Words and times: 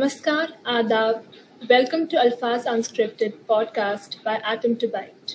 Namaskar, 0.00 0.52
Adab. 0.64 1.24
Welcome 1.62 2.06
to 2.06 2.16
Alfaz 2.16 2.64
Unscripted 2.64 3.34
podcast 3.46 4.14
by 4.24 4.36
Atom 4.44 4.76
to 4.76 4.88
Byte. 4.88 5.34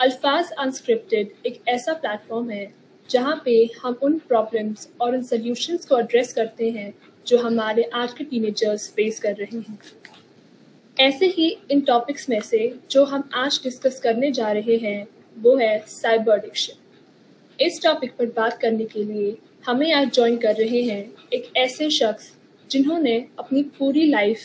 Alfaaz 0.00 0.50
unscripted 0.58 1.28
एक 1.46 1.60
ऐसा 1.68 1.92
platform 1.94 2.50
है 2.50 2.66
जहाँ 3.08 3.40
पे 3.44 3.54
हम 3.82 3.96
उन 4.02 4.18
प्रॉब्लम्स 4.28 4.88
और 5.00 5.14
उन 5.14 5.22
सॉल्यूशंस 5.22 5.86
को 5.86 5.98
एड्रेस 5.98 6.32
करते 6.32 6.70
हैं 6.70 6.92
जो 7.26 7.38
हमारे 7.38 7.82
आज 7.94 8.12
के 8.12 8.24
टीनेजर्स 8.24 8.88
फेस 8.96 9.20
कर 9.20 9.36
रहे 9.36 9.58
हैं 9.58 9.78
ऐसे 10.96 11.26
ही 11.36 11.48
इन 11.70 11.80
टॉपिक्स 11.88 12.28
में 12.30 12.40
से 12.42 12.62
जो 12.90 13.04
हम 13.06 13.28
आज 13.36 13.60
डिस्कस 13.64 14.00
करने 14.00 14.32
जा 14.32 14.52
रहे 14.52 14.76
हैं 14.78 15.06
वो 15.36 15.56
है 15.58 15.78
साइबर 15.88 16.38
एडिक्शन 16.38 17.64
इस 17.66 17.82
टॉपिक 17.84 18.16
पर 18.18 18.32
बात 18.36 18.60
करने 18.62 18.84
के 18.86 19.04
लिए 19.04 19.36
हमें 19.66 19.92
आज 19.94 20.14
ज्वाइन 20.14 20.36
कर 20.38 20.56
रहे 20.56 20.82
हैं 20.82 21.04
एक 21.34 21.52
ऐसे 21.58 21.90
शख्स 21.92 22.32
जिन्होंने 22.70 23.16
अपनी 23.38 23.62
पूरी 23.78 24.06
लाइफ 24.10 24.38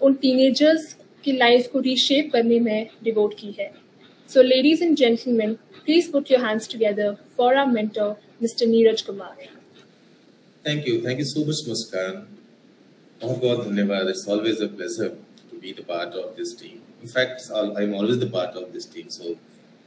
उन 0.00 0.14
टीनेजर्स 0.14 0.96
की 1.24 1.32
लाइफ 1.32 1.68
को 1.72 1.80
रीशेप 1.80 2.30
करने 2.32 2.60
में 2.60 2.90
डिवोट 3.04 3.34
की 3.38 3.54
है। 3.58 3.72
So 4.28 4.42
ladies 4.42 4.84
and 4.84 4.96
gentleman 4.96 5.54
please 5.84 6.10
put 6.12 6.30
your 6.30 6.44
hands 6.44 6.72
together 6.72 7.16
for 7.36 7.56
our 7.56 7.72
mentor 7.72 8.14
mister 8.42 8.66
Neeraj 8.66 9.02
Kumar 9.02 9.36
thank 10.64 10.88
you 10.88 11.00
thank 11.06 11.18
you 11.18 11.26
so 11.26 11.44
much 11.48 11.64
Muskan 11.68 12.26
बहुत 13.22 13.38
बहुत 13.42 13.66
धन्यवाद 13.68 14.08
it's 14.08 14.28
always 14.28 14.62
a 14.62 14.66
pleasure 14.76 15.08
to 15.50 15.58
be 15.58 15.72
the 15.72 15.84
part 15.88 16.14
of 16.24 16.36
this 16.36 16.58
team 16.60 16.84
fact 17.06 17.42
i 17.54 17.82
am 17.82 17.94
always 17.94 18.18
the 18.18 18.28
part 18.28 18.56
of 18.56 18.72
this 18.72 18.86
team 18.86 19.08
so 19.08 19.36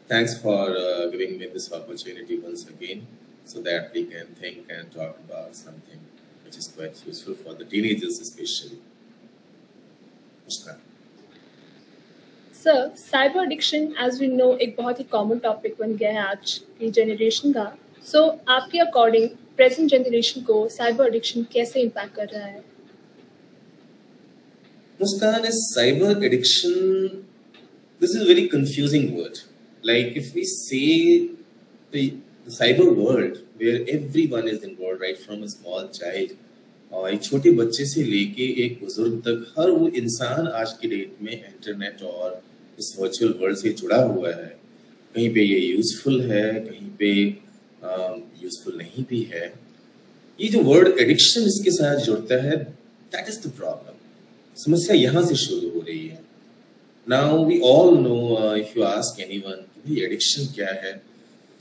thanks 0.09 0.39
for 0.39 0.75
uh, 0.77 1.07
giving 1.07 1.37
me 1.37 1.47
this 1.47 1.71
opportunity 1.71 2.39
once 2.39 2.67
again 2.67 3.05
so 3.45 3.61
that 3.61 3.91
we 3.93 4.05
can 4.05 4.27
think 4.35 4.69
and 4.69 4.91
talk 4.91 5.17
about 5.19 5.55
something. 5.55 6.08
which 6.48 6.56
is 6.56 6.68
quite 6.68 7.00
useful 7.06 7.34
for 7.34 7.54
the 7.54 7.64
teenagers 7.64 8.20
especially. 8.20 8.80
Sir 12.54 12.88
cyber 12.96 13.42
addiction 13.42 13.88
as 14.02 14.18
we 14.20 14.26
know 14.26 14.46
एक 14.62 14.74
बहुत 14.78 14.98
ही 15.00 15.04
common 15.10 15.38
topic 15.38 15.74
बन 15.80 15.94
गया 15.96 16.10
है 16.12 16.26
आज 16.26 16.52
की 16.78 16.90
generation 16.90 17.52
का 17.52 17.64
सो 18.04 18.18
so, 18.18 18.38
आपके 18.48 18.78
according 18.78 19.28
present 19.56 19.90
generation 19.90 20.42
को 20.42 20.68
साइबर 20.68 21.06
एडिक्शन 21.06 21.42
कैसे 21.52 21.80
इम्पैक्ट 21.80 22.14
कर 22.16 22.28
रहा 22.34 22.46
है 22.46 22.62
Muskan 25.00 25.44
is 25.44 25.56
cyber 25.76 26.10
addiction. 26.24 27.26
This 28.00 28.14
is 28.14 28.22
a 28.22 28.26
very 28.26 28.48
confusing 28.48 29.16
word. 29.16 29.40
Like 29.82 30.16
if 30.16 30.32
we 30.34 30.44
say 30.44 31.30
the 32.49 32.55
cyber 32.55 32.95
world 32.95 33.37
where 33.57 33.79
everyone 33.87 34.47
is 34.47 34.63
involved, 34.63 35.01
right, 35.01 35.17
from 35.17 35.43
a 35.43 35.49
small 35.49 35.89
child, 35.89 36.29
और 36.91 37.13
एक 37.13 37.21
छोटे 37.23 37.51
बच्चे 37.57 37.85
से 37.85 38.03
लेके 38.03 38.45
एक 38.63 38.79
बुज़ुर्ग 38.81 39.17
तक, 39.25 39.53
हर 39.57 39.69
वो 39.71 39.87
इंसान 39.97 40.47
आज 40.59 40.71
की 40.81 40.87
डेट 40.87 41.17
में 41.21 41.33
इंटरनेट 41.33 42.01
और 42.03 42.41
इस 42.79 42.95
वर्चुअल 42.99 43.33
वर्ल्ड 43.41 43.57
से 43.57 43.69
जुड़ा 43.81 44.01
हुआ 44.03 44.29
है। 44.29 44.47
कहीं 45.15 45.29
पे 45.33 45.41
ये 45.41 45.59
यूजफुल 45.59 46.21
है, 46.31 46.43
कहीं 46.59 46.89
पे 46.99 47.11
यूजफुल 48.43 48.77
नहीं 48.77 49.03
भी 49.09 49.21
है। 49.33 49.45
ये 50.39 50.47
जो 50.49 50.59
वर्ड 50.63 50.99
एडिक्शन 50.99 51.45
इसके 51.47 51.71
साथ 51.71 51.99
जुड़ता 52.05 52.41
है 52.43 52.57
दैट 52.57 53.29
इज़ 53.29 53.39
द 53.47 53.51
प्रॉब्लम 53.57 53.95
समस्या 54.57 54.95
यहाँ 54.95 55.25
से 55.25 55.35
शुरू 55.35 55.69
हो 55.69 55.81
रही 55.87 56.07
है। 56.07 56.19
Now 57.07 57.45
we 57.45 57.59
all 57.65 57.97
know 57.99 58.55
if 58.55 58.77
you 58.77 58.83
ask 58.85 59.19
anyone 59.21 59.65
addiction 59.99 60.53
क्या 60.55 60.73
है? 60.83 61.01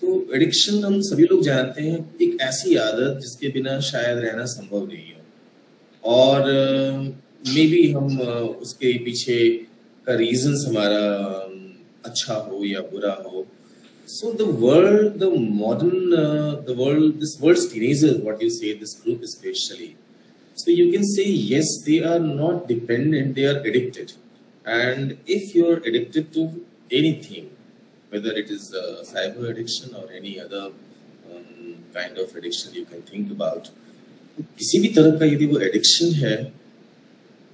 तो 0.02 0.08
एडिक्शन 0.34 0.84
हम 0.84 1.00
सभी 1.02 1.24
लोग 1.30 1.42
जानते 1.44 1.82
हैं 1.82 1.98
एक 2.22 2.36
ऐसी 2.42 2.74
आदत 2.82 3.18
जिसके 3.22 3.48
बिना 3.54 3.78
शायद 3.86 4.18
रहना 4.18 4.44
संभव 4.52 4.86
नहीं 4.86 5.12
हो। 5.12 6.12
और 6.12 6.44
मे 6.50 7.64
uh, 7.64 7.70
बी 7.70 7.90
हम 7.92 8.20
उसके 8.20 8.92
पीछे 9.04 9.38
का 10.06 10.14
रीजन 10.16 10.54
हमारा 10.66 11.02
अच्छा 12.06 12.34
हो 12.34 12.64
या 12.64 12.80
बुरा 12.92 13.12
हो। 13.24 13.44
So 14.08 14.32
the 14.34 14.48
world 14.60 15.18
the 15.20 15.32
modern 15.56 16.16
the 16.68 16.76
world 16.78 17.14
this 17.20 17.36
world 17.42 17.70
teenager 17.72 18.22
what 18.22 18.42
you 18.42 18.50
say 18.50 18.74
this 18.80 18.96
group 19.04 19.24
specially 19.34 19.92
so 20.56 20.72
you 20.72 20.90
can 20.92 21.04
say 21.14 21.24
yes 21.54 21.76
they 21.86 21.98
are 22.12 22.20
not 22.20 22.66
dependent 22.68 23.34
they 23.34 23.44
are 23.46 23.62
addicted 23.68 24.16
and 24.64 25.14
if 25.30 25.56
you 25.58 25.70
are 25.72 25.82
addicted 25.88 26.32
to 26.34 26.50
anything 26.98 27.56
whether 28.10 28.32
it 28.32 28.50
is 28.50 28.74
uh, 28.74 29.02
cyber 29.04 29.50
addiction 29.50 29.94
or 29.94 30.10
any 30.12 30.40
other 30.40 30.64
um, 31.30 31.76
kind 31.94 32.18
of 32.18 32.34
addiction 32.34 32.74
you 32.74 32.84
can 32.84 33.02
think 33.02 33.30
about 33.30 33.70
किसी 34.58 34.78
भी 34.80 34.88
तरह 34.96 35.18
का 35.20 35.26
यदि 35.26 35.46
वो 35.52 35.58
addiction 35.68 36.14
है 36.22 36.36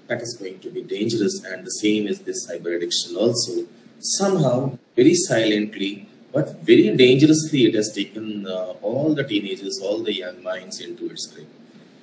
that 0.08 0.22
is 0.22 0.34
going 0.40 0.58
to 0.64 0.70
be 0.70 0.82
dangerous 0.82 1.36
and 1.50 1.64
the 1.64 1.74
same 1.82 2.06
is 2.06 2.18
this 2.26 2.46
cyber 2.46 2.76
addiction 2.76 3.16
also 3.16 3.52
somehow 3.98 4.56
very 4.96 5.14
silently 5.14 5.92
but 6.34 6.50
very 6.70 6.84
dangerously 6.96 7.64
it 7.68 7.74
has 7.74 7.90
taken 7.92 8.46
uh, 8.46 8.88
all 8.88 9.14
the 9.14 9.24
teenagers 9.24 9.78
all 9.80 10.02
the 10.08 10.14
young 10.14 10.42
minds 10.42 10.80
into 10.80 11.10
its 11.10 11.26
grip 11.26 11.48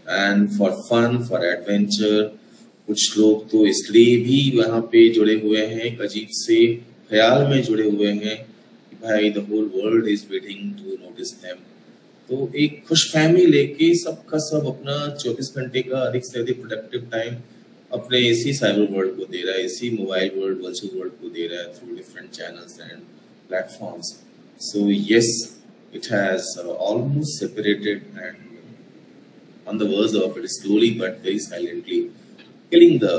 and 0.07 0.51
for 0.57 0.71
fun 0.89 1.23
for 1.23 1.41
adventure 1.55 2.21
कुछ 2.87 3.17
लोग 3.17 3.49
तो 3.49 3.65
इसलिए 3.67 4.15
भी 4.23 4.37
वहाँ 4.57 4.79
पे 4.91 5.07
जुड़े 5.13 5.33
हुए 5.41 5.65
हैं 5.73 5.89
अजीब 6.05 6.29
से 6.37 6.57
ख्याल 7.11 7.47
में 7.47 7.61
जुड़े 7.63 7.89
हुए 7.89 8.11
हैं 8.23 8.37
कि 8.89 8.95
भाई 9.03 9.29
the 9.37 9.45
whole 9.49 9.71
world 9.75 10.07
is 10.07 10.25
waiting 10.31 10.73
to 10.77 10.97
notice 11.03 11.33
them 11.43 11.63
तो 12.29 12.51
एक 12.63 12.83
खुश 12.87 13.07
फहमी 13.13 13.45
लेके 13.45 13.93
सबका 14.01 14.37
सब 14.49 14.67
अपना 14.67 14.97
24 15.23 15.55
घंटे 15.57 15.81
का 15.87 16.01
अधिक 16.09 16.25
से 16.25 16.39
अधिक 16.39 16.61
प्रोडक्टिव 16.61 17.07
टाइम 17.11 17.35
अपने 17.99 18.19
इसी 18.27 18.53
साइबर 18.59 18.91
वर्ल्ड 18.97 19.15
को 19.17 19.25
दे 19.31 19.41
रहा 19.47 19.55
है 19.55 19.65
इसी 19.65 19.89
मोबाइल 19.97 20.31
वर्ल्ड 20.35 20.61
वर्चुअल 20.65 20.99
वर्ल्ड 20.99 21.13
को 21.21 21.29
दे 21.29 21.47
रहा 21.47 21.61
है 21.61 21.73
through 21.79 21.95
different 21.95 22.29
channels 22.37 22.79
and 22.81 23.01
platforms 23.49 24.15
so 24.69 24.89
yes 24.91 25.33
it 25.93 26.05
has 26.07 26.57
uh, 26.57 26.71
almost 26.71 27.37
separated 27.37 28.03
and 28.17 28.37
on 29.67 29.77
the 29.77 29.85
verge 29.85 30.15
of 30.17 30.37
it 30.37 30.47
slowly 30.49 30.91
but 30.97 31.19
very 31.19 31.39
silently 31.39 31.99
killing 32.71 32.97
the 32.99 33.15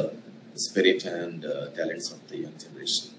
spirit 0.56 1.04
and 1.06 1.44
uh, 1.44 1.68
talents 1.70 2.10
of 2.12 2.26
the 2.28 2.38
young 2.38 2.56
generation. 2.58 3.11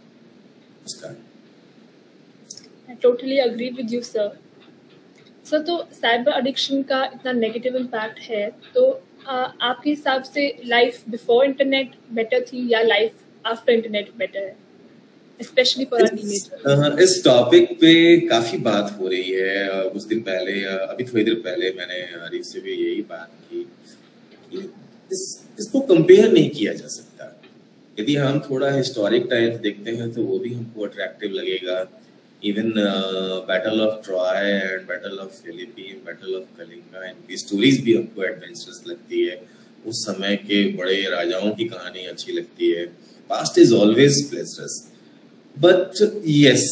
I 2.90 2.96
totally 2.96 3.40
agree 3.40 3.72
with 3.72 3.92
you, 3.92 4.02
sir. 4.02 4.30
Sir 5.50 5.62
तो 5.68 5.78
cyber 5.94 6.38
addiction 6.38 6.84
का 6.90 7.04
इतना 7.06 7.32
negative 7.32 7.76
impact 7.78 8.20
है 8.20 8.50
तो 8.76 8.82
आ, 9.28 9.36
आपके 9.62 9.90
हिसाब 9.90 10.24
से 10.24 10.48
life 10.66 11.04
before 11.10 11.46
internet 11.46 11.92
better 12.14 12.42
थी 12.42 12.68
या 12.74 12.82
लाइफ 12.82 13.12
आफ्टर 13.46 13.74
इंटरनेट 13.74 14.12
बेटर 14.18 14.40
है? 14.40 14.56
स्पेशली 15.40 15.86
फॉर 15.86 16.02
इस 17.04 17.22
टॉपिक 17.26 17.72
पे 17.82 17.94
काफ़ी 18.28 18.58
बात 18.58 18.96
हो 19.00 19.08
रही 19.08 19.32
है। 19.32 19.90
कुछ 19.90 20.04
दिन 20.04 20.20
पहले 20.22 20.54
अभी 20.64 21.04
थोड़ी 21.04 21.24
देर 21.24 21.36
पहले 21.46 21.72
मैंने 21.78 22.44
से 22.44 22.60
भी 22.60 22.74
यही 22.74 23.02
बात 23.10 23.32
की 23.50 23.64
कि 24.52 24.58
इस, 25.12 25.22
इसको 25.60 25.80
कंपेयर 25.80 26.32
नहीं 26.34 26.50
किया 26.50 26.74
जा 26.74 26.88
सकता। 26.88 27.13
यदि 28.00 28.16
हम 28.16 28.40
थोड़ा 28.50 28.70
हिस्टोरिक 28.76 29.28
टाइम्स 29.32 29.60
देखते 29.66 29.92
हैं 29.98 30.12
तो 30.14 30.24
वो 30.24 30.40
भी 30.40 30.54
हमको 30.54 30.86
अट्रैक्टिव 30.86 31.32
लगेगा। 31.32 31.78
Even 32.44 32.72
battle 33.50 33.82
of 33.82 34.04
Troy 34.06 34.50
and 34.52 34.88
battle 34.88 35.18
of 35.26 35.42
Philippine 35.44 36.02
battle 36.06 36.36
of 36.36 36.48
Kalinga 36.58 37.06
इनकी 37.10 37.38
स्टोरीज 37.38 37.84
भी 37.84 37.96
हमको 37.98 38.24
एडवेंचरस 38.24 38.84
लगती 38.88 39.26
है। 39.26 39.42
उस 39.88 40.06
समय 40.06 40.36
के 40.48 40.64
बड़े 40.78 41.02
राजाओं 41.12 41.52
की 41.56 41.66
कहानी 41.70 42.06
अच्छी 42.08 42.32
लगती 42.32 42.72
है। 42.72 42.86
Past 43.30 43.58
is 43.60 43.74
always 43.76 44.30
pleasurous 44.30 44.76
but 45.58 46.02
yes 46.28 46.68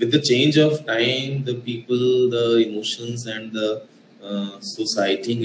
with 0.00 0.12
the 0.14 0.20
change 0.26 0.56
of 0.64 0.74
time 0.88 1.32
the 1.46 1.54
people 1.64 2.02
the 2.34 2.42
emotions 2.64 3.22
and 3.32 3.56
the 3.56 3.70
uh, 4.22 4.50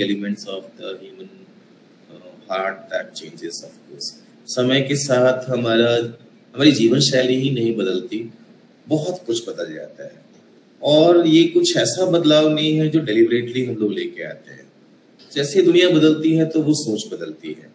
elements 0.06 0.46
of 0.56 0.68
the 0.78 0.92
human 1.00 1.30
heart 2.52 2.78
that 2.94 3.12
changes 3.12 3.62
of 3.66 3.78
course 3.90 4.14
समय 4.48 4.82
के 4.82 4.96
साथ 4.98 5.50
हमारा, 5.50 5.94
हमारी 6.56 6.72
जीवन 6.72 7.00
शैली 7.02 7.36
ही 7.36 7.50
नहीं 7.52 7.76
बदलती, 7.76 8.18
बहुत 8.88 9.24
कुछ 9.28 9.48
बदल 9.50 9.74
जाता 9.74 10.04
है। 10.04 10.24
और 10.82 11.28
ये 11.28 11.44
कुछ 11.48 11.76
ऐसा 11.78 12.06
बदलाव 12.08 12.50
नहीं 12.50 12.76
है 12.78 12.88
जो 12.90 13.00
डेलिबरेटली 13.02 13.66
हम 13.66 13.76
लोग 13.76 13.94
लेके 13.94 14.24
आते 14.24 14.52
हैं। 14.52 14.64
जैसे 15.32 15.62
दुनिया 15.62 15.90
बदलती 15.90 16.34
है 16.34 16.46
तो 16.46 16.62
वो 16.62 16.74
सोच 16.76 17.06
बदलती 17.14 17.48
है। 17.50 17.74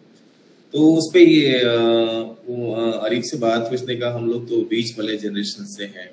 तो 0.73 0.93
उस 0.93 1.09
पर 1.13 1.19
ये 1.19 1.59
अरीफ 1.59 3.23
से 3.23 3.37
बात 3.37 3.67
हुई, 3.69 3.77
उसने 3.77 3.95
कहा, 3.95 4.13
हम 4.13 4.27
लोग 4.27 4.47
तो 4.49 4.61
बीच 4.65 4.97
वाले 4.99 5.17
जनरेशन 5.17 5.65
से 5.65 5.83
हैं। 5.85 6.09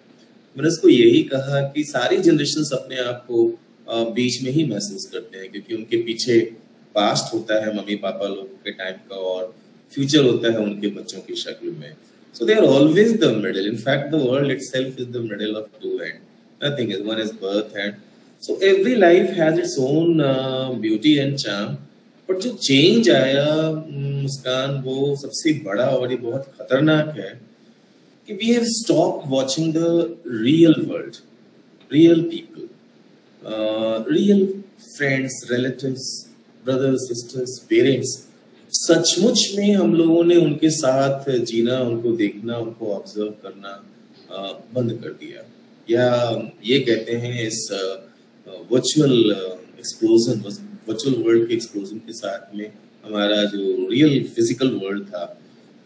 मैंने 0.56 0.69
उसको 0.69 0.88
यही 0.88 1.22
कहा 1.25 1.60
कि 1.69 1.84
सारी 1.84 2.16
जनरेशन 2.19 2.64
अपने 2.76 2.96
आप 3.00 3.25
को 3.31 3.46
बीच 4.12 4.43
में 4.43 4.50
ही 4.50 4.64
महसूस 4.64 5.05
करते 5.06 5.38
हैं, 5.38 5.50
क्योंकि 5.52 5.75
उनके 5.75 5.96
पीछे 6.02 6.40
पास्ट 6.98 7.34
होता 7.34 7.64
है 7.64 7.76
मम्मी 7.76 7.96
पापा 8.04 8.28
लोगों 8.28 8.58
के 8.64 8.72
टाइम 8.82 8.96
का 9.10 9.16
और 9.32 9.54
फ्यूचर 9.90 10.24
होता 10.24 10.52
है 10.52 10.58
उनके 10.60 10.88
बच्चों 10.96 11.20
की 11.26 11.34
शक्ल 11.42 11.70
में। 11.80 11.92
So 12.34 12.44
they 12.44 12.54
are 12.54 12.64
always 12.66 13.12
the 13.20 13.32
middle 13.36 13.66
in 13.68 13.76
fact 13.78 14.10
the 14.12 14.20
world 14.22 14.50
it 14.50 15.00
is 15.00 15.08
the 15.08 15.26
middle 15.30 15.56
of 15.56 15.66
two 15.82 15.98
end 16.00 16.18
nothing 16.60 16.92
is 16.92 17.02
one 17.02 17.20
is 17.20 17.32
birth 17.42 17.76
and 17.76 17.94
so 18.42 18.58
every 18.64 18.94
life 18.96 19.30
has 19.38 19.60
its 19.60 19.78
own 19.80 20.22
beauty 20.80 21.14
and 21.18 21.36
charm 21.36 21.76
but 22.28 22.40
जो 22.40 22.50
change 22.62 23.10
आया 23.10 23.46
मुस्कान 23.90 24.80
वो 24.84 25.14
सबसे 25.16 25.52
बड़ा 25.64 25.86
और 25.88 26.10
ये 26.10 26.16
बहुत 26.18 26.52
खतरनाक 26.58 27.14
है 27.18 27.30
कि 28.28 28.34
we 28.34 28.52
have 28.52 28.64
stop 28.72 29.22
watching 29.26 29.72
the 29.74 30.16
real 30.44 30.74
world 30.88 31.16
real 31.90 32.22
people 32.30 32.68
real 34.12 34.46
friends 34.80 35.46
relatives 35.50 36.08
brothers 36.69 37.09
sisters 37.09 37.59
parents 37.69 38.17
सचमुच 38.73 39.43
में 39.56 39.75
हम 39.75 39.94
लोगों 39.94 40.25
ने 40.25 40.37
उनके 40.37 40.70
साथ 40.70 41.31
जीना, 41.43 41.79
उनको 41.81 42.11
देखना, 42.17 42.56
उनको 42.56 42.87
ऑब्ज़र्व 42.94 43.31
करना 43.43 43.70
बंद 44.75 44.93
कर 45.03 45.12
दिया। 45.20 45.44
या 45.88 46.06
ये 46.65 46.79
कहते 46.81 47.12
हैं 47.15 47.47
इस 47.47 47.69
वर्चुअल 48.73 49.15
एक्सप्लोजन 49.79 50.43
वर्चुअल 50.88 51.15
वर्ल्ड 51.23 51.49
के 51.49 51.55
एक्सप्लोजन 51.55 51.99
के 52.06 52.12
साथ 52.15 52.55
में 52.56 52.67
हमारा 53.05 53.43
जो 53.47 53.88
रियल 53.91 54.23
फ़िज़िकल 54.26 54.70
वर्ल्ड 54.85 55.06
था, 55.06 55.25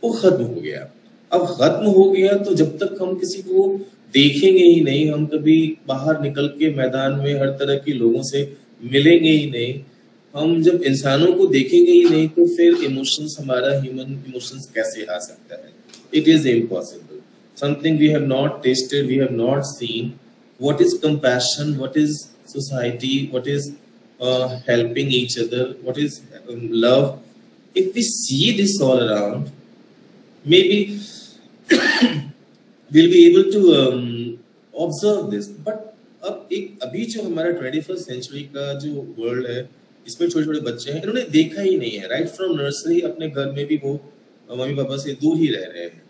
वो 0.02 0.12
खत्म 0.12 0.44
हो 0.44 0.61
गया। 0.61 0.88
अब 1.31 1.46
खत्म 1.49 1.87
हो 1.90 2.11
गया 2.11 2.32
तो 2.38 2.55
जब 2.55 2.76
तक 2.79 2.99
हम 3.02 3.14
किसी 3.19 3.43
को 3.43 3.69
देखेंगे 4.14 4.64
ही 4.64 4.81
नहीं, 4.81 5.11
हम 5.11 5.26
कभी 5.26 5.56
बाहर 5.88 6.20
निकल 6.23 6.49
के 6.58 6.75
मैदान 6.76 7.14
में 7.20 7.34
हर 7.40 7.50
तरह 7.61 7.76
के 7.84 7.93
लोगों 7.94 8.23
से 8.25 8.40
मिलेंगे 8.82 9.31
ही 9.31 9.50
नहीं 9.50 9.73
हम 10.34 10.62
जब 10.62 10.82
इंसानों 10.82 11.32
को 11.34 11.46
देखेंगे 11.46 11.93
ही 11.93 12.05
नहीं 12.05 12.29
तो 12.29 12.46
फिर 12.56 12.84
इमोशंस 12.84 13.37
हमारा 13.40 13.73
ह्यूमन 13.81 14.12
इमोशंस 14.29 14.70
कैसे 14.75 15.05
आ 15.05 15.19
सकता 15.19 15.55
है? 15.55 15.73
It 16.14 16.29
is 16.29 16.49
impossible 16.49 17.20
something 17.56 17.99
we 17.99 18.08
have 18.08 18.25
not 18.26 18.62
tested 18.62 19.06
we 19.06 19.17
have 19.17 19.32
not 19.32 19.62
seen 19.64 20.12
what 20.61 20.81
is 20.82 20.96
compassion 21.02 21.75
what 21.76 21.96
is 21.99 22.19
society 22.52 23.19
what 23.32 23.49
is 23.49 23.70
helping 24.70 25.14
each 25.14 25.38
other 25.38 25.76
what 25.82 25.99
is 25.99 26.20
love 26.87 27.19
if 27.76 27.94
we 27.94 28.02
see 28.02 28.56
this 28.56 28.81
all 28.81 29.02
around 29.02 29.50
maybe 30.44 31.00
we'll 32.90 33.11
be 33.11 33.20
able 33.26 33.50
to 33.50 33.61
um, 33.75 34.38
observe 34.75 35.31
this. 35.31 35.49
But 35.49 35.88
अब 36.25 36.49
एक 36.52 36.82
अभी 36.82 37.05
जो 37.05 37.23
हमारा 37.23 37.50
twenty 37.50 37.81
century 38.00 38.43
का 38.56 38.73
जो 38.81 38.90
world 39.19 39.46
है 39.46 39.62
इसमें 40.06 40.28
छोटे 40.28 40.44
छोटे 40.44 40.60
बच्चे 40.70 40.90
हैं 40.90 41.02
इन्होंने 41.02 41.22
देखा 41.31 41.62
ही 41.62 41.76
नहीं 41.78 41.90
है। 41.90 42.08
राइट 42.08 42.28
फ्रॉम 42.28 42.56
नर्सरी 42.60 43.00
अपने 43.10 43.28
घर 43.28 43.52
में 43.52 43.64
भी 43.66 43.76
वो 43.84 43.93
मम्मी 44.49 44.75
पापा 44.75 44.96
से 45.04 45.12
दूर 45.22 45.37
ही 45.38 45.49
रह 45.54 45.64
रहे 45.66 45.84
हैं। 45.84 46.02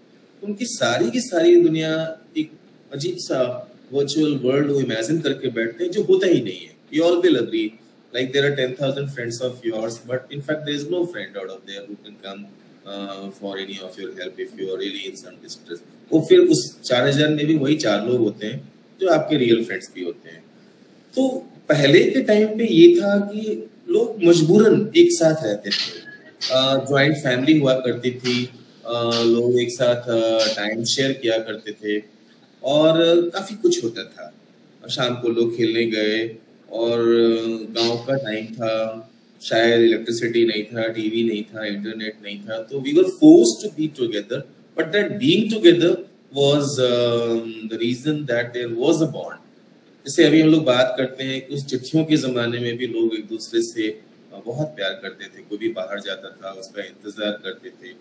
उनकी 0.42 0.66
सारी 0.68 1.10
की 1.10 1.20
सारी 1.20 1.60
दुनिया 1.62 1.92
एक 2.38 2.50
अजीब 2.92 3.16
सा 3.26 3.44
वर्चुअल 3.92 4.34
वर्ल्ड 4.44 4.70
वो 4.70 4.80
इमेजिन 4.80 5.20
करके 5.20 5.48
बैठते 5.60 5.84
हैं 5.84 5.90
जो 5.92 6.02
होता 6.10 6.26
ही 6.26 6.40
नहीं 6.42 6.66
है। 6.66 6.74
You 6.94 7.04
all 7.04 7.20
will 7.22 7.36
agree 7.38 7.70
like 8.14 8.32
there 8.32 8.46
are 8.46 8.56
10,000 8.56 9.06
friends 9.12 9.36
of 9.46 9.62
yours, 9.66 9.94
but 10.08 10.32
in 10.36 10.42
fact 10.46 10.66
there 10.66 10.78
is 10.78 10.82
no 10.94 10.98
friend 11.12 11.36
out 11.42 11.52
of 11.52 11.60
there 11.68 11.84
who 11.84 11.94
can 12.06 12.16
come 12.24 12.40
uh, 12.86 13.30
for 13.36 13.52
any 13.56 13.76
of 13.86 13.94
your 14.00 14.10
help 14.18 14.40
if 14.44 14.50
you 14.58 14.66
are 14.72 14.76
really 14.80 15.04
in 15.10 15.14
some 15.20 15.38
distress. 15.44 15.78
वो 16.10 16.20
फिर 16.28 16.40
उस 16.54 16.60
चार 16.82 17.06
हज़ार 17.06 17.28
में 17.28 17.46
भी 17.46 17.56
वही 17.62 17.76
चार 17.84 18.04
लोग 18.06 18.18
होते 18.20 18.46
हैं 18.46 18.58
जो 19.00 19.08
आपके 19.10 19.36
रियल 19.42 19.64
फ्रेंड्स 19.64 19.90
भी 19.94 20.04
होते 20.04 20.30
हैं। 20.30 20.42
तो 21.14 21.28
पहले 21.68 22.02
के 22.10 22.22
टाइम 22.32 22.48
पे 22.58 22.66
ये 22.72 22.88
था 22.96 23.16
कि 23.30 23.56
लोग 23.92 24.24
मजबूरन 24.24 24.88
एक 24.96 25.12
साथ 25.12 25.44
रहते 25.44 25.70
थे। 25.70 26.00
ज्वाइंट 26.88 27.16
फैमिली 27.16 27.58
हुआ 27.58 27.74
करती 27.86 28.10
थी। 28.12 28.36
लोग 29.26 29.60
एक 29.60 29.70
साथ 29.72 30.08
टाइम 30.56 30.84
शेयर 30.92 31.12
किया 31.22 31.38
करते 31.48 31.72
थे। 31.72 31.98
और 32.62 33.00
काफ़ी 33.34 33.56
कुछ 33.62 33.82
होता 33.84 34.04
था। 34.04 34.32
शाम 34.90 35.14
को 35.22 35.28
लोग 35.30 35.56
खेलने 35.56 35.84
गए 35.90 36.18
और 36.72 36.98
गाँव 37.76 37.96
का 38.06 38.16
टाइम 38.24 38.46
था। 38.54 38.74
शायद 39.40 39.80
इलेक्ट्रिसिटी 39.80 40.44
नहीं 40.46 40.62
था 40.64 40.86
टीवी 40.96 41.22
नहीं 41.28 41.42
था 41.44 41.64
इंटरनेट 41.66 42.16
नहीं 42.24 42.38
था। 42.40 42.58
तो 42.62 42.80
we 42.80 42.92
were 42.92 43.08
force 43.20 43.56
to 43.62 43.68
be 43.76 43.86
together 43.96 44.42
but 44.76 44.92
that 44.92 45.12
being 45.18 45.50
together 45.52 45.96
was 46.34 46.76
the 47.70 47.78
reason 47.82 48.24
that 48.24 48.52
there 48.54 48.74
was 48.78 49.02
a 49.02 49.10
bond 49.12 49.41
जैसे 50.06 50.24
अभी 50.24 50.40
हम 50.40 50.48
लोग 50.48 50.64
बात 50.64 50.94
करते 50.98 51.24
हैं 51.24 51.40
कि 51.46 51.54
उस 51.54 51.66
चिट्ठियों 51.66 52.04
के 52.04 52.16
जमाने 52.22 52.60
में 52.60 52.76
भी 52.76 52.86
लोग 52.94 53.14
एक 53.14 53.26
दूसरे 53.28 53.62
से 53.62 53.88
बहुत 54.32 54.68
प्यार 54.76 54.98
करते 55.02 55.24
थे 55.24 55.42
कोई 55.48 55.58
भी 55.58 55.68
बाहर 55.72 56.00
जाता 56.06 56.30
था 56.42 56.50
उसका 56.60 56.82
इंतज़ार 56.84 57.38
करते 57.44 57.70
थे 57.70 57.94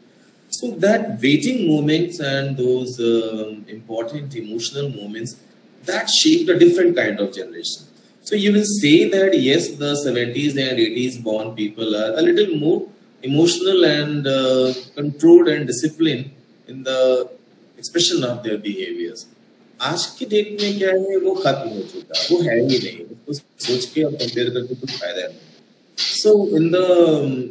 that 0.79 1.21
waiting 1.21 1.67
moments 1.67 2.19
and 2.19 2.57
those 2.57 2.99
uh, 2.99 3.55
important 3.69 4.35
emotional 4.35 4.89
moments 4.89 5.37
that 5.85 6.09
shaped 6.09 6.49
a 6.49 6.57
different 6.63 6.95
kind 6.95 7.19
of 7.19 7.33
generation 7.33 7.85
so 8.21 8.35
you 8.35 8.51
will 8.51 8.65
say 8.65 9.09
that 9.09 9.37
yes 9.39 9.69
the 9.83 9.91
70s 10.01 10.57
and 10.65 10.77
80s 10.77 11.23
born 11.23 11.55
people 11.55 11.95
are 11.95 12.11
a 12.17 12.21
little 12.21 12.55
more 12.57 12.87
emotional 13.23 13.85
and 13.85 14.27
uh, 14.27 14.73
controlled 14.95 15.47
and 15.47 15.67
disciplined 15.67 16.31
in 16.67 16.83
the 16.83 17.29
expression 17.77 18.23
of 18.23 18.43
their 18.43 18.57
behaviors 18.57 19.25
आज 19.81 20.05
की 20.17 20.25
date 20.31 20.49
में 20.61 20.77
क्या 20.77 20.89
है 20.89 21.17
वो 21.19 21.31
खत्म 21.35 21.69
हो 21.69 21.81
चुका 21.91 22.19
है 22.19 22.25
वो 22.31 22.41
है 22.47 22.57
ही 22.59 22.77
नहीं 22.79 23.05
उसको 23.29 23.65
सोच 23.65 23.85
के 23.93 24.03
और 24.03 24.13
कंपेयर 24.13 24.49
करके 24.49 24.75
कुछ 24.75 24.91
फ़ायदा 24.91 25.27
नहीं। 25.27 25.39
So 25.97 26.33
in 26.57 26.69
the 26.73 26.81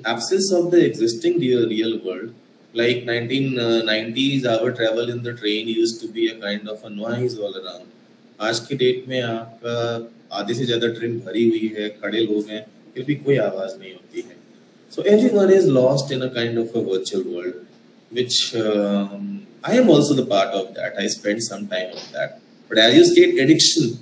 absence 0.08 0.52
of 0.58 0.70
the 0.74 0.82
existing 0.90 1.40
real 1.40 2.00
world 2.06 2.30
like 2.74 2.98
1990s 3.06 4.44
our 4.50 4.66
travel 4.80 5.08
in 5.12 5.22
the 5.22 5.30
train 5.38 5.70
used 5.70 5.96
to 6.00 6.08
be 6.16 6.26
a 6.32 6.34
kind 6.42 6.68
of 6.68 6.84
a 6.88 6.90
noise 6.90 7.32
all 7.38 7.56
around. 7.60 7.86
आज 8.40 8.58
की 8.66 8.76
डेट 8.82 9.08
में 9.08 9.20
आपका 9.22 9.72
आधे 10.40 10.54
से 10.54 10.64
ज़्यादा 10.66 10.88
ट्रेन 10.98 11.18
भरी 11.24 11.48
हुई 11.48 11.70
है 11.78 11.88
खड़े 12.02 12.20
लोग 12.20 12.50
हैं 12.50 12.60
फिर 12.94 13.04
भी 13.04 13.14
कोई 13.24 13.36
आवाज़ 13.46 13.72
नहीं 13.80 13.92
होती 13.94 14.24
है। 14.28 14.36
Everyone 15.14 15.50
is 15.56 15.66
lost 15.78 16.14
in 16.16 16.22
a 16.22 16.30
kind 16.36 16.62
of 16.62 16.76
a 16.80 16.84
virtual 16.90 17.24
world 17.34 17.58
which 18.12 18.38
um, 18.62 19.26
I 19.63 19.73
am 19.77 19.89
also 19.89 20.13
the 20.13 20.25
part 20.25 20.53
of 20.53 20.73
that. 20.75 20.97
I 20.97 21.07
spent 21.07 21.41
some 21.43 21.67
time 21.67 21.89
on 21.91 22.05
that. 22.13 22.39
But 22.69 22.77
as 22.79 22.95
you 22.95 23.05
state, 23.05 23.39
addiction, 23.39 23.99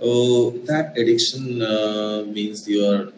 oh, 0.00 0.50
that 0.70 0.96
addiction 0.96 1.62
uh, 1.62 2.24
means 2.26 2.68
you 2.68 2.84
are 2.84 3.12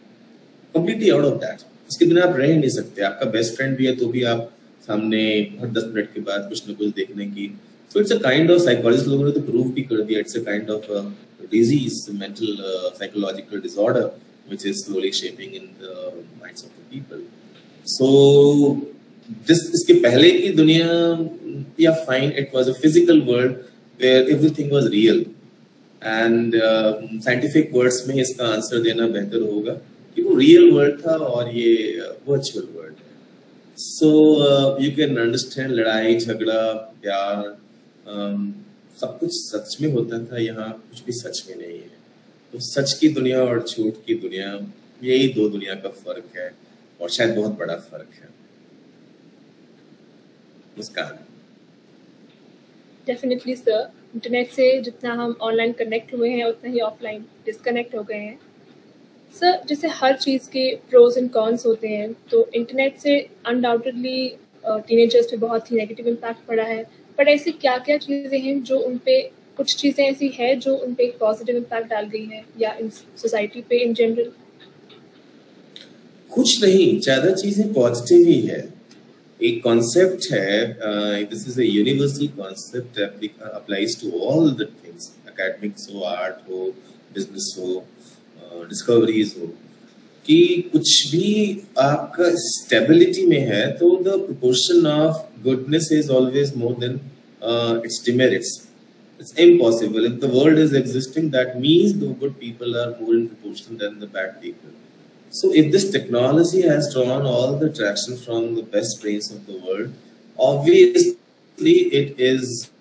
completely 0.75 1.11
out 1.11 1.25
of 1.25 1.39
that. 1.41 1.65
इसके 1.89 2.05
बिना 2.05 2.23
आप 2.23 2.35
रह 2.37 2.47
ही 2.47 2.57
नहीं 2.57 2.69
सकते 2.69 3.01
आपका 3.03 3.25
best 3.31 3.55
friend 3.55 3.75
भी 3.77 3.85
है 3.85 3.95
तो 3.97 4.07
भी 4.13 4.23
आप 4.31 4.41
सामने 4.87 5.21
हर 5.61 5.67
दस 5.77 5.85
मिनट 5.93 6.13
के 6.13 6.21
बाद 6.27 6.47
कुछ 6.49 6.67
ना 6.67 6.73
कुछ 6.81 6.93
देखने 6.95 7.25
की 7.27 7.47
so 7.91 7.99
it's 7.99 8.11
a 8.11 8.17
kind 8.23 8.51
of 8.51 8.61
psychologist 8.65 9.07
लोगों 9.07 9.25
ने 9.25 9.31
तो 9.37 9.41
प्रूव 9.47 9.71
भी 9.77 9.81
कर 9.91 10.01
दिया 10.09 10.19
it's 10.19 10.37
a 10.37 10.41
kind 10.49 10.69
of 10.69 10.85
disease 11.51 12.05
mental 12.19 12.57
psychological 12.99 13.61
disorder 13.61 14.09
which 14.49 14.65
is 14.65 14.83
slowly 14.83 15.11
shaping 15.11 15.53
in 15.53 15.65
the 15.79 16.13
minds 16.41 16.63
of 16.63 16.71
the 16.75 16.83
people. 16.93 17.21
So 17.83 18.85
this 19.48 19.60
इसके 19.74 19.94
पहले 20.00 20.30
की 20.30 20.48
दुनिया 20.54 20.86
या 21.80 21.92
fine 22.06 22.32
it 22.38 22.50
was 22.54 22.68
a 22.68 22.72
physical 22.80 23.20
world 23.28 23.52
where 24.00 24.30
everything 24.30 24.72
was 24.72 24.86
real 24.92 25.24
and 26.02 26.54
scientific 27.24 27.70
words 27.74 28.06
में 28.08 28.14
इसका 28.14 28.46
answer 28.54 28.82
देना 28.82 29.06
बेहतर 29.08 29.42
होगा 29.52 29.72
कि 30.16 30.22
वो 30.22 30.34
रियल 30.36 30.70
वर्ल्ड 30.70 31.00
था 31.06 31.16
और 31.16 31.54
ये 31.56 31.70
वर्चुअल 32.28 32.66
वर्ल्ड 32.74 32.92
है। 32.94 33.76
सो 33.78 34.10
यू 34.80 34.90
कैन 34.96 35.16
अंडरस्टैंड 35.16 35.72
लड़ाई 35.72 36.16
झगड़ा 36.16 36.62
प्यार 37.02 37.56
um, 38.06 38.52
सब 39.00 39.18
कुछ 39.18 39.32
सच 39.34 39.76
में 39.80 39.90
होता 39.92 40.18
था 40.24 40.38
यहाँ 40.40 40.70
कुछ 40.90 41.04
भी 41.04 41.12
सच 41.12 41.44
में 41.48 41.56
नहीं 41.56 41.78
है। 41.78 41.92
तो 42.54 42.58
सच 42.60 42.92
की 43.00 43.08
दुनिया 43.14 43.42
और 43.44 43.64
झूठ 43.68 43.94
की 44.06 44.14
दुनिया 44.14 44.52
यही 45.02 45.28
दो 45.34 45.48
दुनिया 45.48 45.74
का 45.74 45.88
फ़र्क 46.04 46.36
है 46.36 46.50
और 47.00 47.10
शायद 47.10 47.34
बहुत 47.36 47.58
बड़ा 47.58 47.74
फ़र्क 47.90 48.22
है। 48.22 48.28
मुस्कान 50.76 51.18
डेफिनेटली 53.06 53.54
सर 53.56 53.90
इंटरनेट 54.14 54.50
से 54.50 54.80
जितना 54.82 55.12
हम 55.14 55.36
ऑनलाइन 55.42 55.72
कनेक्ट 55.78 56.14
हुए 56.14 56.30
हैं 56.30 56.44
उतना 56.44 56.70
ही 56.70 56.80
ऑफलाइन 56.80 57.24
डिस्कनेक्ट 57.46 57.94
हो 57.94 58.02
गए 58.02 58.18
हैं। 58.18 58.38
सर 59.34 59.62
जैसे 59.68 59.88
हर 59.92 60.16
चीज़ 60.16 60.48
के 60.50 60.74
प्रोज 60.90 61.18
एंड 61.18 61.30
कॉन्स 61.32 61.66
होते 61.66 61.88
हैं 61.88 62.12
तो 62.30 62.48
इंटरनेट 62.54 62.98
से 62.98 63.18
अनडाउटेडली 63.46 64.28
टीनेजर्स 64.66 65.26
पे 65.30 65.36
बहुत 65.38 65.70
ही 65.72 65.76
नेगेटिव 65.76 66.08
इम्पैक्ट 66.08 66.46
पड़ा 66.48 66.64
है। 66.64 66.82
बट 67.18 67.28
ऐसी 67.28 67.52
क्या 67.54 67.76
क्या 67.78 67.96
चीज़ें 67.98 68.38
हैं 68.40 68.62
जो 68.62 68.78
उन 68.80 68.98
पे 69.04 69.20
कुछ 69.56 69.76
चीज़ें 69.76 70.04
ऐसी 70.04 70.28
है 70.38 70.54
जो 70.56 70.76
उन 70.76 70.94
पे 70.94 71.04
एक 71.04 71.18
पॉजिटिव 71.18 71.56
इम्पैक्ट 71.56 71.88
डाल 71.90 72.06
गई 72.06 72.24
हैं 72.26 72.44
या 72.60 72.72
इन 72.80 72.88
सोसाइटी 72.90 73.60
पे 73.68 73.82
इन 73.84 73.94
जनरल 73.94 74.30
कुछ 76.30 76.62
नहीं 76.62 76.98
ज़्यादा 77.00 77.30
चीज़ें 77.32 77.72
पॉजिटिव 77.74 78.26
ही 78.28 78.40
है। 78.40 78.60
एक 79.48 79.62
कॉन्सेप्ट 79.64 80.32
है 80.32 81.24
this 81.30 81.46
is 81.48 81.60
a 81.60 81.64
universal 81.64 82.26
concept 82.36 83.00
applies 83.00 84.00
to 84.00 84.10
all 84.30 84.50
the 84.60 84.68
things 84.84 85.10
academics 85.28 85.88
हो 85.94 86.02
आर्ट 86.12 86.50
हो 86.50 86.64
बिज़नेस 87.14 87.54
हो 87.58 87.84
डिस्कवरीज 88.68 89.34
हो 89.40 89.46
कि 90.24 90.38
कुछ 90.72 90.90
भी 91.12 91.32
आपका 91.78 92.30
स्टेबिलिटी 92.44 93.26
में 93.26 93.40
है 93.48 93.66
तो 93.78 93.96
the 94.04 94.18
proportion 94.26 94.86
of 94.86 95.24
goodness 95.44 95.90
is 95.92 96.10
always 96.18 96.54
more 96.56 96.76
than 96.84 97.00
its 97.84 98.04
demerits 98.06 98.60
it's 99.20 99.32
impossible. 99.34 100.04
If 100.04 100.20
the 100.20 100.28
world 100.28 100.58
is 100.58 100.72
existing, 100.74 101.30
that 101.30 101.60
means 101.60 101.98
the 101.98 102.08
good 102.08 102.38
people 102.38 102.76
are 102.76 102.98
more 103.00 103.14
in 103.14 103.28
proportion 103.28 103.78
than 103.78 104.00
the 104.00 104.06
bad 104.06 104.40
people. 104.40 104.70
So 105.33 105.53
if 105.53 105.71
this 105.71 105.91
technology 105.91 106.61
has 106.63 106.93
drawn 106.93 107.25
all 107.25 107.57
the 107.57 107.69
traction 107.71 108.17
from 108.17 108.55
the 108.55 108.63
best 108.63 109.01
brains 109.01 109.31
of 109.31 109.45
the 109.45 109.57
world, 109.59 109.93
obviously 110.37 111.75
it 112.01 112.19
is 112.19 112.71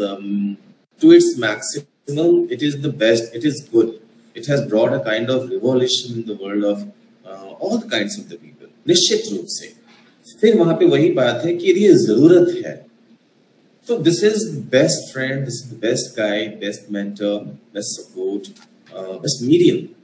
um, 0.00 0.58
to 1.00 1.12
its 1.12 1.36
maximum. 1.38 2.48
It 2.50 2.62
is 2.62 2.82
the 2.82 2.92
best. 2.92 3.34
It 3.34 3.44
is 3.44 3.60
good. 3.60 4.00
It 4.34 4.46
has 4.46 4.66
brought 4.66 4.92
a 4.92 5.00
kind 5.00 5.30
of 5.30 5.48
revolution 5.48 6.18
in 6.18 6.26
the 6.26 6.34
world 6.34 6.64
of 6.64 6.92
uh, 7.24 7.52
all 7.52 7.78
the 7.78 7.88
kinds 7.88 8.18
of 8.18 8.28
the 8.28 8.36
people. 8.36 8.68
निश्चित 8.88 9.30
रूप 9.32 9.46
से 9.48 9.72
फिर 10.40 10.56
वहां 10.58 10.74
पे 10.76 10.86
वही 10.86 11.10
बात 11.18 11.44
है 11.44 11.54
कि 11.56 11.72
ये 11.82 11.92
जरूरत 12.06 12.48
है 12.64 12.74
so 13.86 13.98
this 13.98 14.22
is 14.22 14.56
best 14.56 15.12
friend, 15.12 15.46
this 15.46 15.56
is 15.56 15.68
the 15.68 15.76
best 15.76 16.16
guy, 16.16 16.48
best 16.48 16.90
mentor, 16.90 17.48
best 17.74 17.94
support, 17.96 18.48
uh, 18.94 19.18
best 19.18 19.42
medium. 19.42 19.94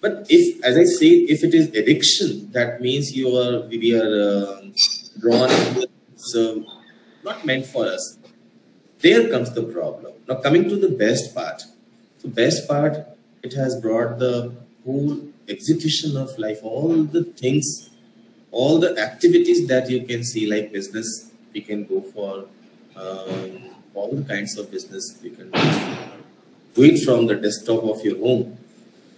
but 0.00 0.26
if, 0.28 0.62
as 0.64 0.76
I 0.76 0.84
say, 0.84 1.08
if 1.34 1.42
it 1.42 1.54
is 1.54 1.68
addiction, 1.68 2.50
that 2.52 2.80
means 2.80 3.16
you 3.16 3.36
are 3.36 3.66
we 3.66 3.94
are 3.94 4.12
uh, 4.30 4.62
drawn 5.20 5.50
so 6.16 6.64
not 7.24 7.44
meant 7.44 7.66
for 7.66 7.86
us. 7.86 8.18
There 9.00 9.28
comes 9.28 9.52
the 9.54 9.62
problem. 9.62 10.12
Now 10.28 10.36
coming 10.36 10.68
to 10.68 10.76
the 10.76 10.88
best 10.88 11.34
part. 11.34 11.62
The 12.20 12.28
best 12.28 12.66
part, 12.66 13.06
it 13.42 13.52
has 13.54 13.80
brought 13.80 14.18
the 14.18 14.52
whole 14.84 15.20
execution 15.48 16.16
of 16.16 16.36
life, 16.38 16.60
all 16.62 17.04
the 17.04 17.24
things, 17.24 17.90
all 18.50 18.78
the 18.78 18.98
activities 18.98 19.66
that 19.68 19.90
you 19.90 20.04
can 20.04 20.24
see 20.24 20.46
like 20.46 20.72
business, 20.72 21.30
we 21.52 21.60
can 21.60 21.84
go 21.84 22.00
for 22.00 22.46
um, 22.96 23.70
all 23.94 24.22
kinds 24.24 24.56
of 24.58 24.70
business 24.70 25.18
you 25.22 25.30
can 25.30 25.50
do 26.74 26.82
it 26.82 27.02
from 27.04 27.26
the 27.26 27.34
desktop 27.34 27.82
of 27.84 28.04
your 28.04 28.18
home. 28.18 28.58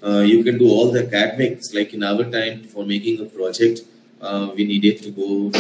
Uh, 0.03 0.21
you 0.21 0.45
can 0.45 0.59
do 0.59 0.69
all 0.69 0.93
the 0.93 1.07
academics, 1.07 1.75
like 1.75 1.93
in 1.93 2.03
our 2.03 2.25
time 2.25 2.65
for 2.65 2.85
making 2.85 3.21
a 3.21 3.25
project, 3.25 3.81
uh, 4.21 4.51
we 4.55 4.65
needed 4.65 5.03
to 5.03 5.11
go 5.11 5.51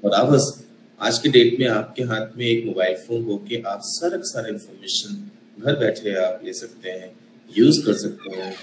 for 0.00 0.14
hours. 0.14 0.64
आज 1.00 1.18
के 1.22 1.28
date 1.30 1.58
में 1.58 1.66
आपके 1.68 2.02
हाथ 2.02 2.36
में 2.36 2.44
एक 2.46 2.64
mobile 2.66 2.94
phone 3.06 3.22
होके 3.24 3.60
आप 3.72 3.80
सारा 3.88 4.18
सारा 4.30 4.48
इंफॉर्मेशन 4.48 5.62
घर 5.62 5.76
बैठे 5.80 6.14
आप 6.22 6.40
ले 6.44 6.52
सकते 6.52 6.90
हैं 6.90 7.10
यूज़ 7.58 7.80
कर 7.86 7.94
सकते 8.00 8.36
हैं 8.36 8.56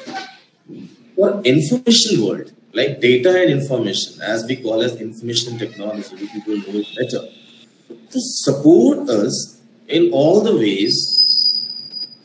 for 1.18 1.30
information 1.54 2.22
world 2.26 2.52
like 2.80 3.00
data 3.06 3.34
and 3.42 3.54
information 3.54 4.22
as 4.34 4.46
we 4.50 4.58
call 4.66 4.84
as 4.90 5.00
information 5.08 5.58
technology 5.64 6.20
we 6.22 6.28
people 6.34 6.60
know 6.64 6.82
it 6.82 6.92
better 7.00 7.24
to 8.16 8.22
support 8.22 9.10
us 9.10 9.60
in 9.88 10.12
all 10.12 10.42
the 10.42 10.56
ways, 10.56 11.70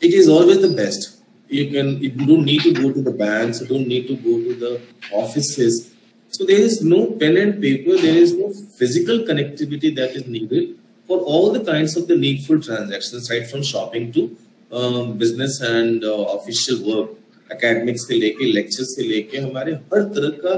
it 0.01 0.15
is 0.15 0.29
always 0.29 0.61
the 0.63 0.75
best. 0.75 1.10
You 1.51 1.71
can 1.71 1.89
you 2.01 2.11
don't 2.11 2.45
need 2.45 2.63
to 2.63 2.73
go 2.73 2.93
to 2.93 3.03
the 3.03 3.11
banks, 3.11 3.61
you 3.61 3.67
don't 3.67 3.89
need 3.89 4.07
to 4.09 4.17
go 4.17 4.35
to 4.43 4.55
the 4.55 4.81
offices. 5.13 5.93
So 6.31 6.45
there 6.45 6.61
is 6.61 6.83
no 6.83 7.07
pen 7.23 7.37
and 7.37 7.61
paper, 7.61 7.97
there 7.97 8.17
is 8.17 8.35
no 8.35 8.53
physical 8.53 9.19
connectivity 9.31 9.95
that 9.97 10.15
is 10.15 10.27
needed 10.27 10.77
for 11.09 11.19
all 11.19 11.53
the 11.53 11.65
kinds 11.65 11.97
of 11.97 12.07
the 12.07 12.17
needful 12.17 12.61
transactions, 12.61 13.29
right 13.31 13.47
from 13.51 13.65
shopping 13.65 14.13
to 14.13 14.37
um, 14.71 15.19
business 15.19 15.61
and 15.61 16.05
uh, 16.05 16.39
official 16.39 16.79
work, 16.91 17.11
academics 17.51 18.07
से 18.07 18.21
लेके 18.21 18.53
lectures 18.53 18.95
से 18.95 19.09
लेके 19.09 19.39
हमारे 19.39 19.73
हर 19.95 20.03
तरह 20.17 20.39
का 20.45 20.55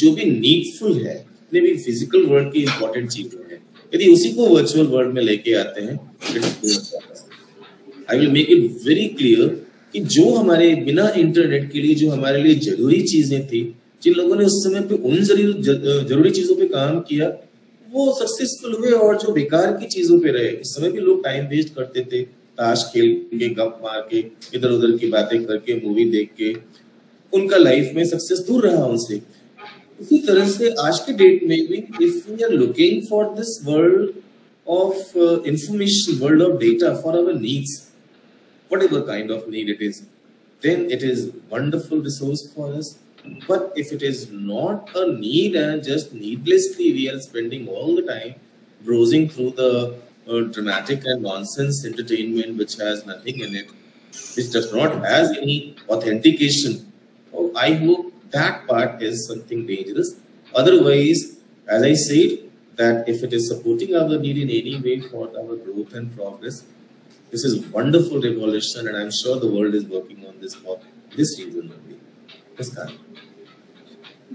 जो 0.00 0.14
भी 0.14 0.30
needful 0.46 1.04
है, 1.04 1.18
भी 1.52 1.76
physical 1.84 2.30
work 2.34 2.52
की 2.52 2.66
important 2.66 3.10
चीज़ें 3.16 3.38
यदि 3.94 4.06
उसी 4.12 4.32
को 4.32 4.46
वर्चुअल 4.48 4.86
वर्ल्ड 4.86 5.14
में 5.14 5.22
लेके 5.22 5.52
आते 5.58 5.82
हैं 5.82 5.98
I 8.10 8.18
will 8.18 8.30
make 8.30 8.50
it 8.50 8.86
very 8.86 9.06
clear 9.18 9.67
कि 9.94 10.00
जो 10.00 10.28
हमारे 10.34 10.74
बिना 10.76 11.08
इंटरनेट 11.16 11.70
के 11.72 11.80
लिए, 11.80 11.94
जो 11.94 12.10
हमारे 12.10 12.42
लिए 12.42 12.54
ज़रूरी 12.54 13.00
चीज़ें 13.02 13.46
थी, 13.46 13.62
जिन 14.02 14.14
लोगों 14.14 14.36
ने 14.36 14.44
उस 14.44 14.62
समय 14.64 14.80
पे 14.80 14.94
उन 14.94 15.22
ज़रूरी 15.22 16.30
चीज़ों 16.30 16.56
पे 16.56 16.66
काम 16.66 16.98
किया, 17.00 17.28
वो 17.88 18.12
सक्सेसफुल 18.12 18.74
हुए 18.74 18.90
और 18.92 19.18
जो 19.18 19.32
बेकार 19.32 19.72
की 19.72 19.86
चीज़ों 19.86 20.18
पे 20.20 20.32
रहे। 20.32 20.50
उस 20.50 20.74
समय 20.76 20.90
भी 20.90 21.00
लोग 21.00 21.22
टाइम 21.24 21.46
वेस्ट 21.46 21.74
करते 21.74 22.04
थे, 22.12 22.22
ताश 22.22 22.82
खेल 22.92 23.14
के 23.32 23.48
गप 23.54 23.80
मार 23.84 24.06
के 24.10 24.18
इधर 24.56 24.70
उधर 24.70 24.96
की 24.98 25.08
बातें 25.08 25.44
करके 25.44 25.74
मूवी 25.86 26.04
देख 26.10 26.30
के। 26.38 26.52
उनका 27.32 27.56
लाइफ 27.56 27.92
में 27.94 28.04
सक्सेस 28.04 28.38
दूर 28.48 28.66
रहा 28.66 28.84
उनसे। 28.84 29.20
उसी 30.00 30.18
तरह 30.18 30.48
से 30.48 30.70
आज 30.80 30.98
के 30.98 31.12
डेट 31.12 31.42
में 31.48 31.58
भी 31.68 31.76
if 32.06 32.30
we 32.30 32.42
are 32.44 32.50
looking 32.52 33.02
for 33.06 33.24
this 33.36 33.58
world 33.64 34.10
of 34.66 35.18
information 35.48 36.18
world 36.18 36.42
of 36.42 36.58
data 36.60 36.94
for 36.94 37.18
our 37.18 37.34
needs 37.40 37.76
whatever 38.68 39.02
kind 39.02 39.30
of 39.30 39.48
need 39.48 39.68
it 39.68 39.80
is 39.80 40.06
then 40.60 40.90
it 40.90 41.02
is 41.02 41.30
wonderful 41.48 41.98
resource 42.08 42.42
for 42.52 42.72
us 42.74 42.98
but 43.46 43.72
if 43.76 43.92
it 43.92 44.02
is 44.02 44.30
not 44.30 44.90
a 44.96 45.12
need 45.12 45.56
and 45.56 45.84
just 45.84 46.12
needlessly 46.12 46.92
we 46.98 47.08
are 47.12 47.20
spending 47.20 47.68
all 47.68 47.94
the 47.94 48.02
time 48.02 48.34
browsing 48.84 49.28
through 49.28 49.50
the 49.50 49.72
uh, 50.30 50.40
dramatic 50.56 51.04
and 51.04 51.22
nonsense 51.22 51.84
entertainment 51.84 52.56
which 52.56 52.76
has 52.76 53.04
nothing 53.06 53.40
in 53.40 53.54
it 53.54 53.68
which 54.36 54.50
does 54.52 54.72
not 54.72 54.94
has 55.04 55.30
any 55.38 55.76
authentication 55.88 56.92
oh, 57.34 57.50
i 57.56 57.72
hope 57.74 58.12
that 58.30 58.66
part 58.66 59.02
is 59.02 59.26
something 59.26 59.66
dangerous. 59.66 60.16
Otherwise, 60.54 61.38
as 61.66 61.82
I 61.82 61.94
said, 61.94 62.50
that 62.76 63.08
if 63.08 63.22
it 63.22 63.32
is 63.32 63.48
supporting 63.48 63.96
our 63.96 64.18
need 64.18 64.38
in 64.38 64.50
any 64.50 64.80
way 64.80 65.00
for 65.08 65.28
our 65.36 65.56
growth 65.56 65.94
and 65.94 66.14
progress, 66.14 66.64
this 67.30 67.44
is 67.44 67.54
wonderful 67.76 68.20
revolution, 68.20 68.88
and 68.88 68.96
I'm 68.96 69.10
sure 69.10 69.38
the 69.40 69.50
world 69.56 69.74
is 69.74 69.84
working 69.86 70.26
on 70.26 70.34
this 70.40 70.54
for 70.54 70.80
this 71.16 71.38
reason 71.40 71.72
only. 71.76 71.96
Yes, 72.58 72.70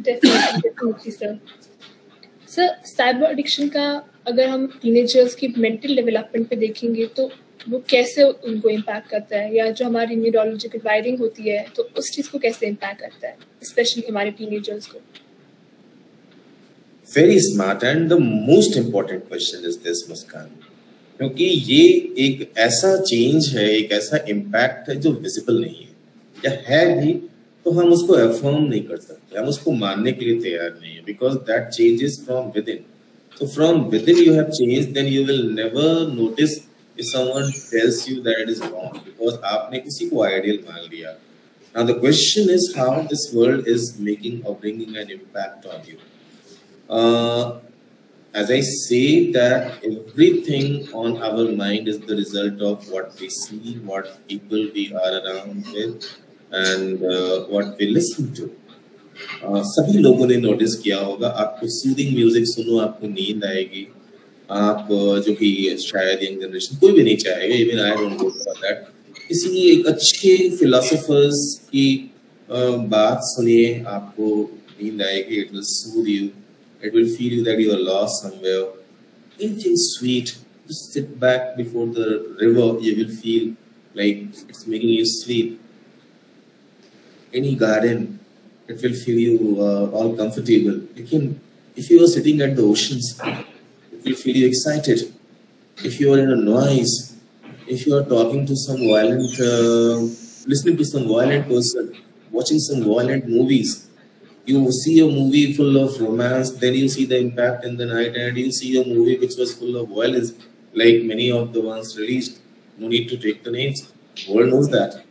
Definitely, 0.01 0.61
definitely, 0.69 1.11
sir. 1.11 1.31
Sir 2.49 2.75
cyber 2.85 3.31
addiction 3.31 3.69
का 3.75 3.85
अगर 4.27 4.47
हम 4.49 4.65
teenagers 4.81 5.35
की 5.35 5.47
mental 5.57 5.95
development 5.95 6.47
पे 6.49 6.55
देखेंगे 6.55 7.05
तो 7.17 7.29
वो 7.69 7.81
कैसे 7.89 8.23
उनको 8.23 8.69
इम्पैक्ट 8.69 9.09
करता 9.09 9.37
है? 9.37 9.55
या 9.55 9.69
जो 9.71 9.85
हमारी 9.85 10.15
न्यूरोलॉजिकल 10.15 10.79
वायरिंग 10.85 11.19
होती 11.19 11.49
है 11.49 11.65
तो 11.75 11.89
उस 11.97 12.11
चीज़ 12.11 12.29
को 12.31 12.39
कैसे 12.45 12.67
इम्पैक्ट 12.67 12.99
करता 13.01 13.27
है? 13.27 13.37
स्पेशली 13.63 14.03
हमारे 14.09 14.31
टीनेजर्स 14.39 14.85
को। 14.87 14.99
Very 17.07 17.39
smart 17.39 17.83
and 17.83 18.09
the 18.09 18.19
most 18.21 18.77
important 18.77 19.27
question 19.27 19.67
is 19.69 19.77
this 19.83 20.09
Muskan 20.09 20.49
क्योंकि 21.23 21.45
ये 21.45 21.83
एक 22.19 22.57
ऐसा 22.59 22.95
चेंज 23.01 23.47
है, 23.55 23.67
एक 23.75 23.91
ऐसा 23.91 24.17
इम्पैक्ट 24.29 24.89
है 24.89 24.95
जो 24.95 25.11
विजिबल 25.11 25.59
नहीं 25.61 25.75
है। 25.75 25.91
या 26.45 26.51
है 26.67 26.81
भी 26.99 27.13
तो 27.65 27.71
हम 27.71 27.91
उसको 27.93 28.17
एफर्म 28.19 28.63
नहीं 28.63 28.81
कर 28.83 28.97
सकते। 28.97 29.39
हम 29.39 29.47
उसको 29.47 29.71
मानने 29.71 30.11
के 30.11 30.25
लिए 30.25 30.41
तैयार 30.41 30.69
नहीं 30.81 30.95
है। 30.95 31.03
Because 31.05 31.35
that 31.49 31.69
change 31.69 32.03
is 32.03 32.19
from 32.25 32.49
within 32.69 32.79
so 33.39 33.47
from 33.53 33.81
within 34.09 34.17
you 34.17 34.33
have 34.33 34.49
change 34.59 34.85
then 34.97 35.05
you 35.05 35.23
will 35.25 35.41
never 35.61 36.11
notice 36.13 36.57
if 36.99 37.05
someone 37.05 37.51
tells 37.71 38.09
you 38.09 38.15
that 38.27 38.49
is 38.49 38.61
wrong 38.63 38.97
because 39.05 39.35
आपने 39.53 39.79
किसी 39.79 40.09
को 40.09 40.23
आइडियल 40.23 40.59
मान 40.69 40.87
लिया। 40.93 41.17
Now 41.75 41.83
the 41.83 41.99
question 42.01 42.49
is 42.55 42.65
how 42.77 42.91
this 43.11 43.21
world 43.33 43.69
is 43.75 43.85
making 44.07 44.41
or 44.45 44.57
bringing 44.63 44.97
an 45.03 45.13
impact 45.13 45.63
on 45.75 45.87
you. 45.91 45.95
Uh, 46.89 47.59
as 48.33 48.49
I 48.49 48.61
say 48.61 49.31
that 49.31 49.83
everything 49.83 50.87
on 50.91 51.21
our 51.21 51.45
mind 51.51 51.87
is 51.87 51.99
the 51.99 52.15
result 52.15 52.61
of 52.61 52.89
what 52.89 53.19
we 53.19 53.29
see, 53.29 53.79
what 53.85 54.27
people 54.27 54.67
we 54.73 54.91
are 54.91 55.13
around 55.21 55.65
with, 55.73 56.07
and 56.51 57.03
uh, 57.03 57.45
what 57.45 57.77
we 57.77 57.89
listen 57.97 58.33
to. 58.39 58.51
Uh, 59.43 59.61
सभी 59.73 59.99
लोगों 59.99 60.27
ने 60.27 60.37
notice 60.37 60.75
किया 60.83 60.99
होगा 60.99 61.27
आपको 61.43 61.67
soothing 61.79 62.15
music 62.15 62.45
सुनो 62.47 62.79
आपको 62.85 63.07
नींद 63.07 63.43
आएगी। 63.45 63.87
आप 64.51 64.87
जो 65.25 65.33
कि 65.33 65.49
शायद 65.81 66.23
यंग 66.23 66.41
जनरेशन 66.41 66.77
कोई 66.79 66.91
भी 66.91 67.03
नहीं 67.03 67.17
चाहेगा 67.17 67.55
even 67.55 67.79
I 67.79 67.95
don't 67.97 68.17
go 68.21 68.29
for 68.29 68.55
that 68.63 68.85
किसी 69.27 69.49
एक 69.71 69.85
अच्छे 69.87 70.49
फिलोसोफर्स 70.57 71.43
की 71.71 71.87
बात 72.95 73.19
सुनिए 73.23 73.83
आपको 73.97 74.29
नींद 74.81 75.01
आएगी 75.01 75.35
it 75.41 75.51
will 75.53 75.61
soothe 75.69 76.07
you 76.07 76.27
It 76.83 76.93
will 76.93 77.07
feel 77.07 77.43
that 77.45 77.59
you 77.59 77.73
are 77.73 77.79
lost 77.79 78.23
somewhere. 78.23 78.65
Anything 79.39 79.75
sweet, 79.77 80.37
just 80.67 80.93
sit 80.93 81.19
back 81.19 81.57
before 81.57 81.87
the 81.87 82.35
river, 82.41 82.79
you 82.81 82.93
will 82.97 83.13
feel 83.15 83.55
like 83.95 84.17
it's 84.49 84.67
making 84.67 84.89
you 84.89 85.05
sleep. 85.05 85.59
Any 87.33 87.55
garden, 87.55 88.19
it 88.67 88.81
will 88.81 88.93
feel 88.93 89.17
you 89.19 89.57
uh, 89.59 89.89
all 89.91 90.15
comfortable. 90.15 90.77
You 90.95 91.05
can, 91.05 91.41
if 91.75 91.89
you 91.89 92.03
are 92.03 92.07
sitting 92.07 92.41
at 92.41 92.55
the 92.55 92.61
oceans, 92.61 93.19
it 93.91 94.03
will 94.05 94.15
feel 94.15 94.35
you 94.37 94.47
excited. 94.47 95.13
If 95.83 95.99
you 95.99 96.13
are 96.13 96.19
in 96.19 96.31
a 96.31 96.35
noise, 96.35 97.15
if 97.67 97.87
you 97.87 97.97
are 97.97 98.05
talking 98.05 98.45
to 98.47 98.55
some 98.55 98.77
violent, 98.79 99.39
uh, 99.39 99.97
listening 100.47 100.77
to 100.77 100.85
some 100.85 101.07
violent 101.07 101.47
person, 101.47 101.95
watching 102.31 102.59
some 102.59 102.83
violent 102.83 103.27
movies, 103.29 103.87
you 104.45 104.71
see 104.71 104.99
a 104.99 105.05
movie 105.07 105.53
full 105.53 105.77
of 105.77 105.99
romance, 106.01 106.51
then 106.51 106.73
you 106.73 106.89
see 106.89 107.05
the 107.05 107.17
impact 107.17 107.63
in 107.65 107.77
the 107.77 107.85
night, 107.85 108.15
and 108.15 108.37
you 108.37 108.51
see 108.51 108.81
a 108.81 108.85
movie 108.85 109.17
which 109.17 109.35
was 109.37 109.55
full 109.57 109.75
of 109.77 109.89
violence, 109.89 110.33
like 110.73 111.03
many 111.03 111.31
of 111.31 111.53
the 111.53 111.61
ones 111.61 111.97
released. 111.97 112.39
No 112.77 112.87
need 112.87 113.07
to 113.09 113.17
take 113.17 113.43
the 113.43 113.51
names. 113.51 113.91
World 114.29 114.49
knows 114.49 114.69
that. 114.69 115.03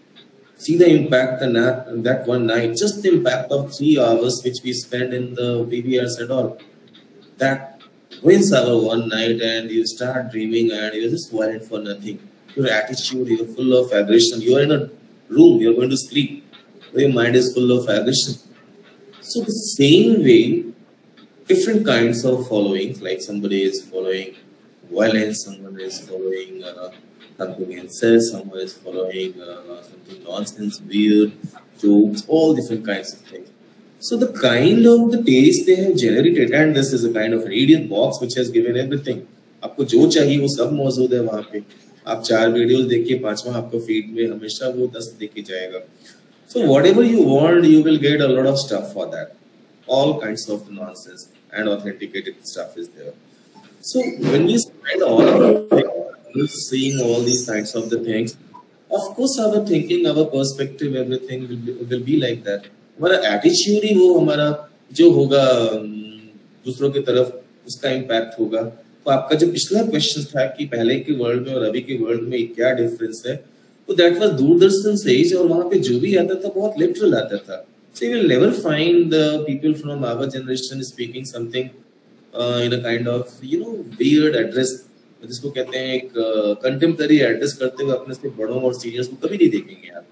see 0.57 0.77
the 0.79 0.89
impact 0.89 1.43
and 1.43 1.57
that, 1.57 2.03
that 2.05 2.27
one 2.27 2.47
night, 2.47 2.77
just 2.77 3.03
the 3.03 3.11
impact 3.15 3.51
of 3.51 3.75
three 3.77 3.99
hours 3.99 4.43
which 4.45 4.63
we 4.63 4.73
spend 4.73 5.13
in 5.13 5.35
the 5.35 5.65
PVRs 5.71 6.21
and 6.21 6.31
all. 6.31 6.59
That 7.39 7.81
wins 8.23 8.53
our 8.53 8.77
one 8.81 9.09
night 9.09 9.41
and 9.41 9.71
you 9.71 9.87
start 9.87 10.31
dreaming 10.31 10.71
and 10.73 10.95
you're 10.95 11.11
just 11.11 11.33
violent 11.33 11.65
for 11.65 11.81
nothing. 11.81 12.19
Your 12.55 12.69
attitude, 12.71 13.29
you're 13.29 13.47
full 13.47 13.73
of 13.75 13.91
aggression. 13.93 14.41
You're 14.41 14.63
in 14.63 14.73
a 14.73 14.91
room, 15.29 15.61
you're 15.61 15.75
going 15.75 15.91
to 15.91 15.97
sleep. 15.97 16.45
Your 16.95 17.13
mind 17.13 17.35
is 17.37 17.53
full 17.55 17.73
of 17.73 17.89
aggression. 17.89 18.35
So 19.33 19.41
the 19.41 19.53
same 19.53 20.23
way, 20.25 20.65
different 21.47 21.87
kinds 21.87 22.23
of 22.27 22.47
followings, 22.49 23.01
like 23.01 23.23
somebody 23.23 23.63
is 23.63 23.77
following 23.83 24.35
violence, 24.91 25.45
someone 25.45 25.81
is 25.81 26.01
following 26.07 26.63
uh, 26.63 26.91
something 27.39 27.73
incest, 27.73 28.33
someone 28.33 28.61
is 28.61 28.75
following 28.75 29.41
uh, 29.41 29.83
something 29.83 30.23
nonsense, 30.25 30.83
weird 30.83 31.33
jokes, 31.81 32.27
all 32.29 32.53
different 32.55 32.85
kinds 32.85 33.15
of 33.15 33.21
things. 33.21 33.49
So 34.01 34.19
the 34.19 34.31
kind 34.39 34.85
of 34.85 35.11
the 35.13 35.23
taste 35.23 35.65
they 35.65 35.77
have 35.77 35.97
generated, 35.97 36.51
and 36.51 36.77
this 36.77 36.93
is 36.93 37.03
a 37.03 37.13
kind 37.15 37.33
of 37.33 37.47
an 37.47 37.53
idiot 37.53 37.89
box 37.89 38.21
which 38.21 38.35
has 38.35 38.51
given 38.51 38.77
everything. 38.85 39.27
आपको 39.65 39.85
जो 39.95 40.07
चाहिए 40.11 40.39
वो 40.39 40.49
सब 40.49 40.73
मौजूद 40.73 41.13
है 41.15 41.21
वहाँ 41.23 41.43
पे 41.53 41.63
आप 42.13 42.23
चार 42.29 42.49
वीडियोस 42.53 42.85
देखिए 42.93 43.19
पांचवा 43.19 43.55
आपको 43.57 43.79
फ़ीड 43.81 44.09
में 44.15 44.25
हमेशा 44.31 44.69
वो 44.77 44.87
दस 44.97 45.07
देखे 45.19 45.43
जाएगा 45.51 45.81
so 46.53 46.65
whatever 46.73 47.03
you 47.03 47.21
want 47.35 47.65
you 47.73 47.83
will 47.83 48.01
get 48.07 48.21
a 48.21 48.31
lot 48.37 48.47
of 48.53 48.59
stuff 48.65 48.93
for 48.95 49.07
that 49.15 49.29
all 49.89 50.11
kinds 50.25 50.45
of 50.55 50.71
nonsense 50.71 51.23
and 51.53 51.69
authenticated 51.69 52.35
stuff 52.53 52.77
is 52.77 52.89
there 52.99 53.15
so 53.91 54.01
when 54.33 54.45
we 54.51 54.57
spend 54.59 55.03
all 55.03 55.23
of 55.23 56.51
seeing 56.51 56.99
all 57.07 57.21
these 57.31 57.45
kinds 57.51 57.75
of 57.75 57.89
the 57.95 58.01
things 58.11 58.37
of 58.91 59.05
course 59.17 59.37
our 59.45 59.61
thinking 59.73 60.07
our 60.13 60.25
perspective 60.37 60.95
everything 60.95 61.49
will 61.49 61.63
be, 61.67 61.73
will 61.91 62.05
be 62.13 62.19
like 62.27 62.43
that 62.51 62.71
हमारा 62.99 63.17
attitude 63.35 63.85
ही 63.85 63.95
वो 63.99 64.07
हमारा 64.19 64.47
जो 64.99 65.11
होगा 65.11 65.45
दूसरों 66.67 66.91
की 66.97 67.01
तरफ़ 67.09 67.31
उसका 67.67 67.91
इम्पैक्ट 67.91 68.39
होगा 68.41 68.63
तो 69.05 69.11
आपका 69.11 69.37
जो 69.37 69.47
पिछला 69.53 69.83
क्वेश्चन 69.87 70.25
था 70.33 70.45
कि 70.57 70.65
पहले 70.75 70.99
के 71.07 71.13
वर्ल्ड 71.23 71.47
में 71.47 71.55
और 71.55 71.63
अभी 71.69 71.81
के 71.89 71.97
वर्ल्ड 72.03 72.29
में 72.29 72.53
क्या 72.55 72.71
डिफरेंस 72.81 73.23
है 73.27 73.35
तो 73.89 73.95
दैट 73.95 74.19
वाज 74.19 74.31
दूरदर्शन 74.41 74.97
सेज 74.97 75.35
और 75.35 75.47
वहाँ 75.49 75.69
पे 75.71 75.79
जो 75.89 75.99
भी 76.01 76.15
आता 76.17 76.35
था 76.35 76.49
बहुत 76.57 76.79
लिटरल 76.81 77.15
आता 77.15 77.37
था। 77.37 77.67
You 77.97 78.09
will 78.11 78.29
never 78.31 78.51
find 78.53 79.13
the 79.15 79.25
people 79.47 79.75
from 79.81 80.05
our 80.11 80.27
generation 80.35 80.83
speaking 80.83 81.27
something 81.31 81.69
uh, 82.35 82.61
in 82.67 82.73
a 82.73 82.81
kind 82.87 83.11
of 83.13 83.35
you 83.51 83.59
know 83.61 83.75
weird 83.99 84.39
address 84.41 84.73
जिसको 85.23 85.51
कहते 85.51 85.79
हैं 85.79 85.95
एक 85.95 86.11
कंटेम्प्रेरी 86.63 87.19
uh, 87.19 87.25
एड्रेस 87.25 87.53
करते 87.61 87.85
हुए 87.85 87.93
अपने 87.95 88.15
से 88.15 88.29
बड़ों 88.39 88.61
और 88.61 88.75
सीनियर्स 88.75 89.09
को 89.09 89.17
कभी 89.27 89.37
नहीं 89.37 89.49
देखेंगे 89.51 89.91
आप। 89.97 90.07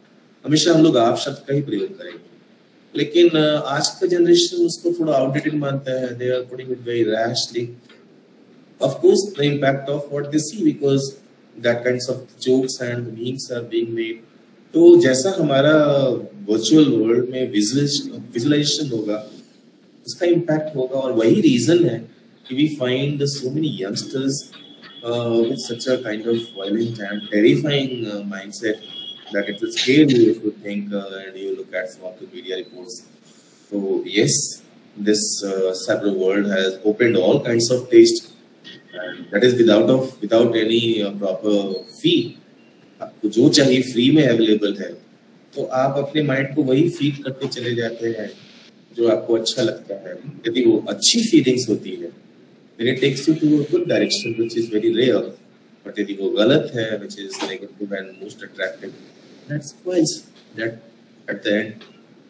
हमेशा 0.44 0.74
हम 0.74 0.82
लोग 0.84 0.96
आप 0.98 1.18
शब्द 1.24 1.42
का 1.48 1.54
ही 1.54 1.62
प्रयोग 1.62 1.98
करेंगे। 1.98 2.98
लेकिन 2.98 3.36
आज 3.76 3.88
का 4.00 4.06
जनरेशन 4.06 4.66
उसको 4.66 4.92
थोड़ा 5.00 5.12
आउटडेटेड 5.12 5.54
मानता 5.64 6.00
है। 6.00 6.14
They 6.18 6.30
are 6.34 6.42
putting 6.50 6.70
it 6.72 6.86
very 6.86 7.02
rashly 7.10 7.68
of 8.80 8.92
course 9.00 9.22
the 9.36 9.44
impact 9.46 9.88
of 9.92 10.04
what 10.12 10.30
they 10.32 10.40
see 10.42 10.60
because 10.66 11.06
that 11.58 11.84
kinds 11.84 12.08
of 12.08 12.26
jokes 12.38 12.80
and 12.80 13.16
memes 13.18 13.50
are 13.50 13.62
being 13.62 13.94
made 13.94 14.26
तो 14.74 14.96
जैसा 15.02 15.30
हमारा 15.38 15.74
वर्चुअल 16.48 16.88
वर्ल्ड 16.90 17.28
में 17.30 17.50
विजुअलाइजेशन 17.50 18.88
होगा 18.90 19.16
उसका 20.06 20.26
इम्पैक्ट 20.26 20.76
होगा 20.76 20.98
और 20.98 21.12
वही 21.12 21.40
रीजन 21.40 21.84
है 21.88 21.98
कि 22.48 22.54
we 22.54 22.66
find 22.80 23.24
so 23.34 23.50
many 23.50 23.76
youngsters 23.82 24.42
with 25.02 25.60
such 25.60 25.86
a 25.86 26.02
kind 26.02 26.26
of 26.26 26.36
violent 26.54 26.98
and 26.98 27.28
terrifying 27.30 28.06
uh, 28.06 28.16
mindset 28.32 28.82
that 29.32 29.48
it 29.48 29.60
will 29.60 29.72
scare 29.72 30.04
you 30.04 30.30
if 30.30 30.42
you 30.44 30.50
think 30.62 30.92
uh, 30.92 31.20
and 31.26 31.36
you 31.36 31.56
look 31.56 31.72
at 31.72 31.88
some 31.90 32.04
of 32.04 32.18
the 32.18 32.26
media 32.26 32.56
reports. 32.56 33.06
So 33.70 34.02
yes, 34.04 34.62
this 34.96 35.42
uh, 35.42 35.74
cyber 35.88 36.14
world 36.14 36.46
has 36.46 36.78
opened 36.84 37.16
all 37.16 37.42
kinds 37.44 37.70
of 37.70 37.88
taste, 37.90 38.29
and 38.92 39.30
that 39.30 39.44
is 39.44 39.54
without 39.54 39.88
of 39.90 40.20
without 40.20 40.56
any 40.56 41.02
uh, 41.02 41.12
proper 41.12 41.56
fee. 42.00 42.36
आपको 43.02 43.28
जो 43.34 43.48
चाहिए 43.48 43.82
free 43.82 44.10
में 44.16 44.26
available 44.26 44.76
है 44.80 44.88
तो 45.54 45.62
आप 45.82 45.98
अपने 45.98 46.22
mind 46.22 46.54
को 46.54 46.62
वही 46.62 46.88
फ़ीड 46.96 47.22
करते 47.24 47.48
चले 47.48 47.74
जाते 47.74 48.08
हैं 48.18 48.30
जो 48.96 49.08
आपको 49.10 49.36
अच्छा 49.36 49.62
लगता 49.62 49.94
है 50.08 50.16
यदि 50.48 50.64
वो 50.64 50.76
अच्छी 50.94 51.22
फीलिंग्स 51.30 51.68
होती 51.68 51.94
है 52.02 52.10
then 52.78 52.90
it 52.92 53.00
takes 53.04 53.26
you 53.28 53.34
to 53.40 53.48
a 53.60 53.64
good 53.70 53.88
direction 53.88 54.36
which 54.42 54.56
is 54.62 54.68
very 54.74 54.92
rare 54.98 55.24
but 55.86 55.98
यदि 56.00 56.18
वो 56.20 56.28
गलत 56.36 56.70
है 56.74 56.90
which 57.00 57.16
is 57.24 57.40
negative 57.44 57.96
and 58.00 58.22
most 58.22 58.44
attractive 58.48 58.92
that's 59.48 59.72
twice. 59.72 60.30
That 60.54 60.82
at 61.28 61.42
the 61.42 61.54
end 61.54 61.84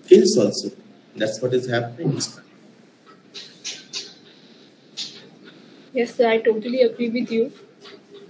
kills 0.08 0.36
also. 0.38 0.70
That's 1.16 1.40
what 1.42 1.52
is 1.52 1.68
happening 1.68 2.14
this 2.14 2.28
time. 2.34 2.49
Yes, 5.94 6.14
sir, 6.14 6.28
I 6.28 6.38
totally 6.38 6.82
agree 6.82 7.10
with 7.18 7.30
you. 7.36 7.50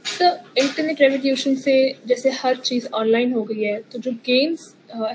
Sir 0.07 0.39
internet 0.59 1.01
revolution 1.01 1.55
से 1.63 1.73
जैसे 2.09 2.31
हर 2.37 2.57
चीज़ 2.57 2.87
online 3.01 3.33
हो 3.33 3.43
गई 3.51 3.63
है 3.63 3.77
तो 3.93 3.99
जो 4.05 4.11
games 4.27 4.63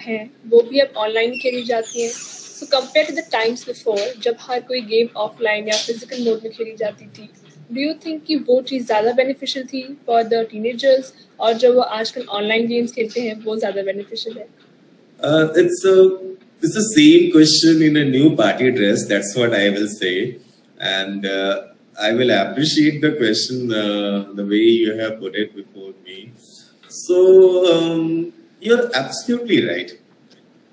हैं 0.05 0.29
वो 0.49 0.61
भी 0.69 0.79
अब 0.79 0.93
ऑनलाइन 1.05 1.31
खेली 1.41 1.63
जाती 1.69 2.01
हैं। 2.01 2.09
So 2.09 2.65
compare 2.71 3.07
to 3.07 3.15
the 3.15 3.23
times 3.31 3.65
before 3.67 3.99
जब 4.23 4.35
हर 4.41 4.59
कोई 4.69 4.81
गेम 4.91 5.07
ऑफलाइन 5.25 5.67
या 5.67 5.77
फ़िज़िकल 5.77 6.23
मोड 6.25 6.43
में 6.43 6.51
खेली 6.53 6.75
जाती 6.79 7.05
थी 7.17 7.29
डू 7.71 7.81
यू 7.81 7.93
थिंक 8.05 8.23
कि 8.27 8.35
वो 8.49 8.61
चीज़ 8.69 8.85
ज़्यादा 8.85 9.11
बेनिफिशियल 9.19 9.65
थी 9.73 9.83
फॉर 10.07 10.23
द 10.23 10.45
टीनेजर्स 10.51 11.13
और 11.39 11.53
जो 11.63 11.73
वो 11.73 11.81
आजकल 11.99 12.25
ऑनलाइन 12.39 12.67
गेम्स 12.67 12.91
खेलते 12.95 13.21
हैं 13.21 13.35
वो 13.43 13.57
ज़्यादा 13.57 13.81
बेनिफिशियल 13.91 14.37
है? 14.37 14.47
It's 15.63 15.85
it's 16.63 16.75
the 16.75 16.89
same 16.95 17.23
question 17.31 17.81
in 17.87 17.97
a 18.01 18.03
new 18.09 18.27
party 18.37 18.67
dress 18.75 19.01
that's 19.07 19.31
what 19.39 19.55
i 19.55 19.69
will 19.77 19.89
say. 19.93 20.13
And 20.79 21.25
uh, 21.31 21.55
i 21.99 22.11
will 22.11 22.31
appreciate 22.31 23.01
the 23.01 23.11
question 23.13 23.71
uh, 23.71 24.31
the 24.33 24.45
way 24.45 24.65
you 24.83 24.97
have 24.97 25.19
put 25.19 25.35
it 25.35 25.55
before 25.55 25.93
me. 26.05 26.33
So 26.87 27.17
um, 27.73 28.33
you're 28.59 28.89
absolutely 28.93 29.67
right. 29.67 29.91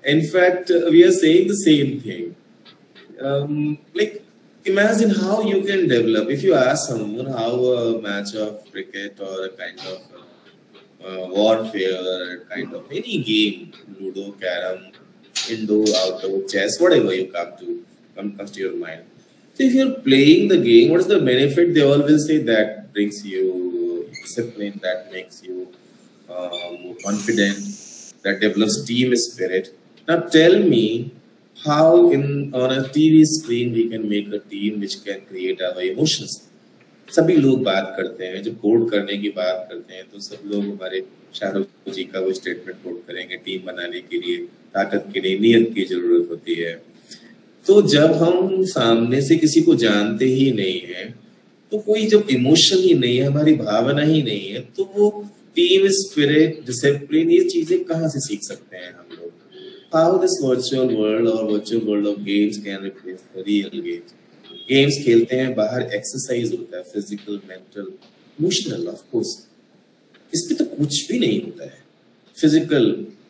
In 0.03 0.25
fact 0.27 0.71
uh, 0.71 0.89
we 0.89 1.03
are 1.03 1.11
saying 1.11 1.47
the 1.47 1.55
same 1.55 2.01
thing. 2.01 2.35
Um, 3.21 3.77
like 3.93 4.23
imagine 4.65 5.11
how 5.11 5.41
you 5.41 5.61
can 5.63 5.87
develop. 5.87 6.29
If 6.29 6.43
you 6.43 6.55
ask 6.55 6.89
someone 6.89 7.27
how 7.27 7.55
a 7.73 8.01
match 8.01 8.35
of 8.35 8.69
cricket 8.71 9.19
or 9.19 9.45
a 9.45 9.49
kind 9.49 9.79
of 9.79 9.99
uh, 10.13 10.23
uh, 11.07 11.27
warfare 11.29 12.45
kind 12.49 12.73
of 12.73 12.85
any 12.91 13.21
game 13.23 13.71
ludo 13.99 14.31
carom 14.43 14.91
indoor 15.49 15.85
outdoor 16.01 16.43
chess 16.47 16.79
whatever 16.79 17.13
you 17.13 17.25
come 17.31 17.51
to 17.59 17.83
come 18.15 18.31
comes 18.37 18.51
to 18.51 18.61
your 18.61 18.75
mind 18.77 19.03
so 19.55 19.63
if 19.67 19.73
you're 19.73 19.95
playing 20.07 20.47
the 20.47 20.59
game 20.69 20.91
what 20.91 21.01
is 21.01 21.07
the 21.07 21.21
benefit 21.31 21.73
they 21.75 21.85
all 21.89 22.03
will 22.09 22.21
say 22.27 22.37
that 22.51 22.69
brings 22.93 23.17
you 23.25 23.43
discipline 24.21 24.79
that 24.81 25.11
makes 25.11 25.43
you 25.43 25.57
uh, 26.29 26.69
more 26.83 26.97
confident 27.07 27.59
that 28.23 28.39
develops 28.45 28.77
team 28.85 29.15
spirit 29.27 29.65
now 30.07 30.19
tell 30.37 30.57
me 30.75 30.85
how 31.57 32.11
in 32.11 32.53
on 32.53 32.71
a 32.71 32.83
TV 32.85 33.25
screen 33.25 33.73
we 33.73 33.89
can 33.89 34.09
make 34.09 34.27
a 34.33 34.39
team 34.39 34.79
which 34.79 35.03
can 35.03 35.21
create 35.25 35.61
our 35.61 35.81
emotions. 35.81 36.41
सभी 37.07 37.35
लोग 37.35 37.63
बात 37.63 37.93
करते 37.97 38.25
हैं 38.25 38.41
जब 38.43 38.59
code 38.59 38.89
करने 38.91 39.17
की 39.17 39.29
बात 39.37 39.67
करते 39.69 39.93
हैं 39.93 40.03
तो 40.11 40.19
सब 40.19 40.49
लोग 40.51 40.63
हमारे 40.63 41.01
शाहरुख 41.39 41.93
जी 41.95 42.03
का 42.13 42.19
वो 42.19 42.33
स्टेटमेंट 42.33 42.77
कोड 42.83 42.97
करेंगे 43.07 43.37
टीम 43.45 43.65
बनाने 43.65 43.99
के 44.09 44.19
लिए 44.21 44.37
ताकत 44.75 45.07
के 45.13 45.19
लिए 45.21 45.39
नियत 45.39 45.73
की 45.75 45.83
ज़रूरत 45.91 46.29
होती 46.29 46.55
है 46.61 46.73
तो 47.65 47.81
जब 47.87 48.13
हम 48.13 48.63
सामने 48.67 49.21
से 49.21 49.35
किसी 49.37 49.61
को 49.61 49.75
जानते 49.83 50.25
ही 50.27 50.51
नहीं 50.53 50.79
है 50.87 51.03
तो 51.71 51.77
कोई 51.79 52.05
जब 52.07 52.27
इमोशन 52.31 52.77
ही 52.77 52.93
नहीं 52.93 53.17
है, 53.17 53.25
हमारी 53.25 53.53
भावना 53.55 54.01
ही 54.03 54.21
नहीं 54.23 54.49
है 54.49 54.59
तो 54.77 54.83
वो 54.95 55.09
टीम 55.55 55.87
स्पिरिट 55.91 56.59
डिसिप्लिन 56.65 57.31
ये 57.31 57.43
चीज़ें 57.49 57.83
कहाँ 57.83 58.09
से 58.09 58.19
सीख 58.19 58.43
सकते 58.43 58.77
हैं 58.77 58.91
हम 58.91 59.17
लोग? 59.17 59.31
हाउ 59.95 60.17
दिस 60.21 60.37
वर्चुअल 60.43 60.93
वर्ल्ड 60.95 61.27
और 61.29 61.43
virtual 61.51 61.81
world 61.87 62.07
of 62.07 62.19
games 62.23 62.57
can 62.65 62.83
replace 62.83 63.19
the 63.35 63.43
real 63.47 63.81
games 63.81 64.13
games 64.69 64.97
खेलते 65.05 65.35
हैं, 65.35 65.53
बाहर 65.55 65.81
एक्सरसाइज 65.95 66.51
होता 66.51 66.77
है 66.77 66.83
physical 66.83 67.39
mental 67.49 67.91
emotional 68.39 68.87
of 68.87 69.01
course 69.11 69.35
इस 70.33 70.45
पे 70.49 70.55
तो 70.55 70.65
कुछ 70.75 71.07
भी 71.11 71.19
नहीं 71.19 71.41
होता 71.41 71.63
है। 71.65 71.81
Physical 72.37 72.85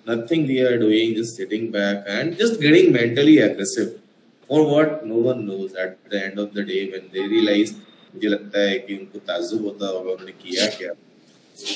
nothing 0.09 0.47
we 0.47 0.59
are 0.63 0.77
doing 0.77 1.15
just 1.15 1.37
sitting 1.37 1.67
back 1.71 2.05
and 2.09 2.35
just 2.39 2.59
getting 2.61 2.93
mentally 2.93 3.37
aggressive 3.39 3.99
और 4.49 4.61
what 4.69 5.03
no 5.05 5.15
one 5.23 5.43
knows 5.43 5.77
at 5.81 5.95
the 6.11 6.21
end 6.23 6.39
of 6.39 6.49
the 6.55 6.65
day 6.67 6.83
when 6.91 7.09
they 7.13 7.27
realise 7.29 7.73
मुझे 8.13 8.27
लगता 8.27 8.59
है 8.61 8.77
कि 8.79 8.95
उनको 8.95 9.19
ताज्जुब 9.19 9.65
होता 9.65 9.87
होगा, 9.87 10.11
उन्होंने 10.11 10.31
किया 10.33 10.65
क्या? 10.77 10.93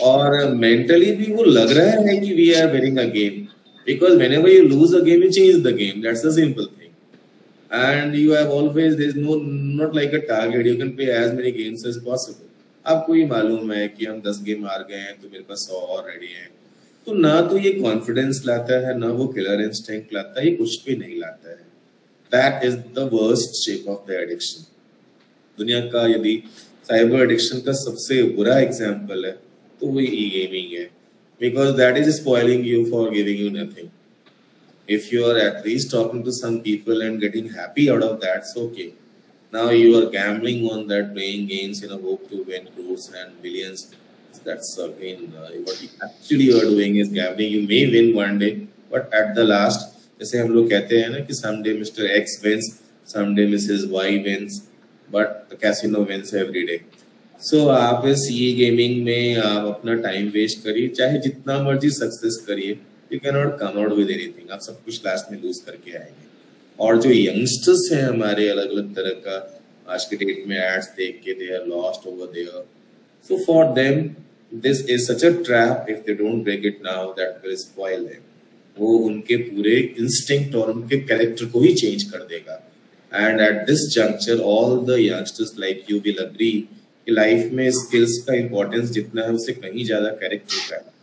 और 0.04 0.54
मेंटली 0.56 1.12
भी 1.16 1.32
वो 1.34 1.44
लग 1.44 1.72
रहा 1.78 2.02
है 2.08 2.18
कि 2.18 2.34
we 2.34 2.52
are 2.54 2.72
winning 2.74 2.98
a 2.98 3.04
game 3.14 3.42
because 3.88 4.18
when 4.20 4.34
you 4.34 4.64
lose 4.64 4.96
a 4.96 5.00
game 5.04 5.24
you 5.24 5.30
change 5.32 5.64
the 5.68 5.76
game 5.78 6.02
that's 6.02 6.26
a 6.26 6.32
simple 6.36 6.66
thing 6.66 6.92
and 7.72 8.16
you 8.16 8.34
have 8.34 8.52
always 8.54 8.94
there 8.94 9.10
is 9.10 9.18
no 9.20 9.36
not 9.80 9.96
like 9.96 10.14
a 10.16 10.26
target 10.28 10.68
you 10.68 10.76
can 10.78 10.90
play 10.96 11.12
as 11.14 11.34
many 11.36 11.52
games 11.54 11.86
as 11.88 12.04
possible 12.06 12.46
आपको 12.86 13.16
ये 13.16 13.26
मालूम 13.28 13.72
है 13.72 13.88
कि 13.88 14.06
हम 14.06 14.22
दस 14.28 14.42
game 14.44 14.66
हार 14.66 14.86
गए 14.90 14.98
हैं 14.98 15.16
तो 15.22 15.30
मेरे 15.30 15.44
पास 15.44 15.68
सौ 15.70 15.80
और 15.96 16.06
रेडी 16.10 16.34
है। 16.34 16.50
तो 17.08 17.14
ना 17.16 17.40
तो 17.50 17.58
ये 17.58 17.72
कॉन्फिडेंस 17.74 18.42
लाता 18.46 18.80
है, 18.88 18.98
ना 19.00 19.08
वो 19.08 19.28
किलर 19.28 19.62
इंस्टिंक्ट 19.62 20.14
लाता 20.14 20.40
है, 20.40 20.46
ये 20.48 20.56
कुछ 20.56 20.86
भी 20.86 20.96
नहीं 20.98 21.20
लाता 21.20 21.50
है। 21.50 21.66
That 22.36 22.64
is 22.66 22.76
the 22.96 23.10
worst 23.14 23.62
shape 23.64 23.88
of 23.90 24.08
the 24.12 24.16
addiction 24.22 24.66
दुनिया 25.58 25.80
का 25.94 26.08
यदि 26.08 26.42
साइबर 26.90 27.24
एडिक्शन 27.24 27.60
का 27.66 27.74
सबसे 27.84 28.22
बुरा 28.36 28.58
एग्ज़ाम्पल 28.60 29.26
है 29.26 29.32
तो 29.82 29.88
वो 29.88 30.00
ई 30.00 30.30
गेमिंग 30.36 30.78
है 30.80 30.86
because 31.42 31.76
that 31.78 31.98
is 31.98 32.10
spoiling 32.22 32.68
you 32.68 32.84
for 32.92 33.10
giving 33.14 33.40
you 33.40 33.50
nothing 33.62 33.90
if 34.88 35.12
you 35.12 35.26
are 35.26 35.38
at 35.38 35.66
least 35.66 35.92
talking 35.92 36.24
to 36.24 36.32
some 36.32 36.62
people 36.62 37.02
and 37.02 37.20
getting 37.20 37.50
happy 37.50 37.90
out 37.92 38.02
of 38.02 38.20
that, 38.22 38.38
it's 38.38 38.56
okay. 38.58 38.94
Now 39.54 39.70
you 39.70 39.98
are 39.98 40.10
gambling 40.10 40.66
on 40.70 40.88
that, 40.88 41.14
playing 41.14 41.48
games 41.48 41.84
in 41.84 41.92
a 41.92 41.98
hope 41.98 42.30
to 42.30 42.44
win 42.44 42.70
crores 42.74 43.12
and 43.14 43.42
billions. 43.42 43.94
That's 44.46 44.78
again 44.78 45.34
uh, 45.36 45.50
what 45.66 45.82
you 45.82 45.90
actually 46.02 46.50
are 46.54 46.62
doing 46.62 46.96
is 46.98 47.10
gambling. 47.10 47.52
You 47.52 47.68
may 47.68 47.90
win 47.92 48.16
one 48.16 48.40
day, 48.40 48.68
but 48.90 49.14
at 49.14 49.36
the 49.36 49.44
last, 49.44 49.97
जैसे 50.20 50.38
हम 50.38 50.54
लोग 50.54 50.70
कहते 50.70 50.98
हैं 50.98 51.10
ना 51.10 51.20
कि 51.20 51.34
Mr. 51.74 52.08
X 52.12 52.42
wins, 52.44 52.82
someday 53.08 53.48
Mrs. 53.48 53.90
Y 53.90 54.24
wins, 54.24 54.68
but 55.10 55.50
the 55.50 55.56
casino 55.58 56.06
wins 56.06 56.34
every 56.36 56.66
day. 56.66 56.80
सो 57.40 57.66
आप 57.70 58.06
इस 58.08 58.28
ई 58.32 58.52
gaming 58.54 59.04
में 59.06 59.36
आप 59.38 59.66
अपना 59.66 59.94
टाइम 60.02 60.30
वेस्ट 60.36 60.64
करिए 60.64 60.88
चाहे 61.00 61.18
जितना 61.22 61.58
मर्ज़ी 61.64 61.90
सक्सेस 61.90 62.38
करिए 62.48 62.72
you 63.14 63.20
can 63.20 63.36
not 63.36 63.58
come 63.60 63.78
out 63.80 63.92
with 63.98 64.10
anything 64.12 64.52
आप 64.52 64.60
सब 64.60 64.84
कुछ 64.86 65.06
लास्ट 65.06 65.32
में 65.32 65.42
लूज 65.42 65.58
करके 65.66 65.92
आएँगे 65.98 66.26
और 66.80 67.02
जो 67.02 67.12
यंगस्टर्स 67.12 67.88
हैं 67.94 68.02
हमारे 68.04 68.48
अलग 68.50 68.72
अलग 68.72 68.94
तरह 68.96 69.20
का 69.28 69.38
आज 69.94 70.06
के 70.06 70.16
डेट 70.24 70.44
में 70.48 70.58
एड्स 70.58 70.88
देख 70.98 71.22
के 71.26 71.34
they 71.34 71.54
are 71.58 71.68
lost 71.68 72.08
over 72.08 72.32
there 72.34 72.66
so 73.24 73.38
for 73.46 73.66
them 73.76 74.04
this 74.52 74.86
is 74.90 75.06
such 75.12 75.26
a 75.26 75.32
trap 75.44 75.86
if 75.90 76.00
they 76.08 76.14
don't 76.24 76.44
break 76.44 76.66
it 76.66 76.80
now 76.86 77.12
that 77.20 77.46
will 77.46 77.56
spoil 77.58 78.06
them 78.06 78.27
वो 78.80 78.98
उनके 79.08 79.38
पूरे 79.44 79.76
इंस्टिंक्ट 80.00 80.56
और 80.56 80.72
उनके 80.72 80.98
कैरेक्टर 81.04 81.46
को 81.54 81.62
ही 81.62 81.74
चेंज 81.76 82.04
कर 82.12 82.26
देगा। 82.30 82.64
And 83.12 83.42
at 83.42 83.66
this 83.68 83.88
juncture 83.94 84.40
all 84.54 84.78
the 84.86 85.00
youngsters 85.00 85.54
like 85.60 85.84
you 85.92 86.00
will 86.06 86.18
agree 86.24 86.52
कि 87.08 87.12
लाइफ 87.12 87.52
में 87.54 87.70
स्किल्स 87.72 88.18
का 88.28 88.34
इम्पोर्टेंस 88.36 88.90
जितना 88.92 89.24
है 89.26 89.34
उससे 89.34 89.54
कहीं 89.56 89.86
ज़्यादा 89.86 90.10
कैरेक्टर 90.22 90.70
का 90.70 90.76
है। 90.76 90.96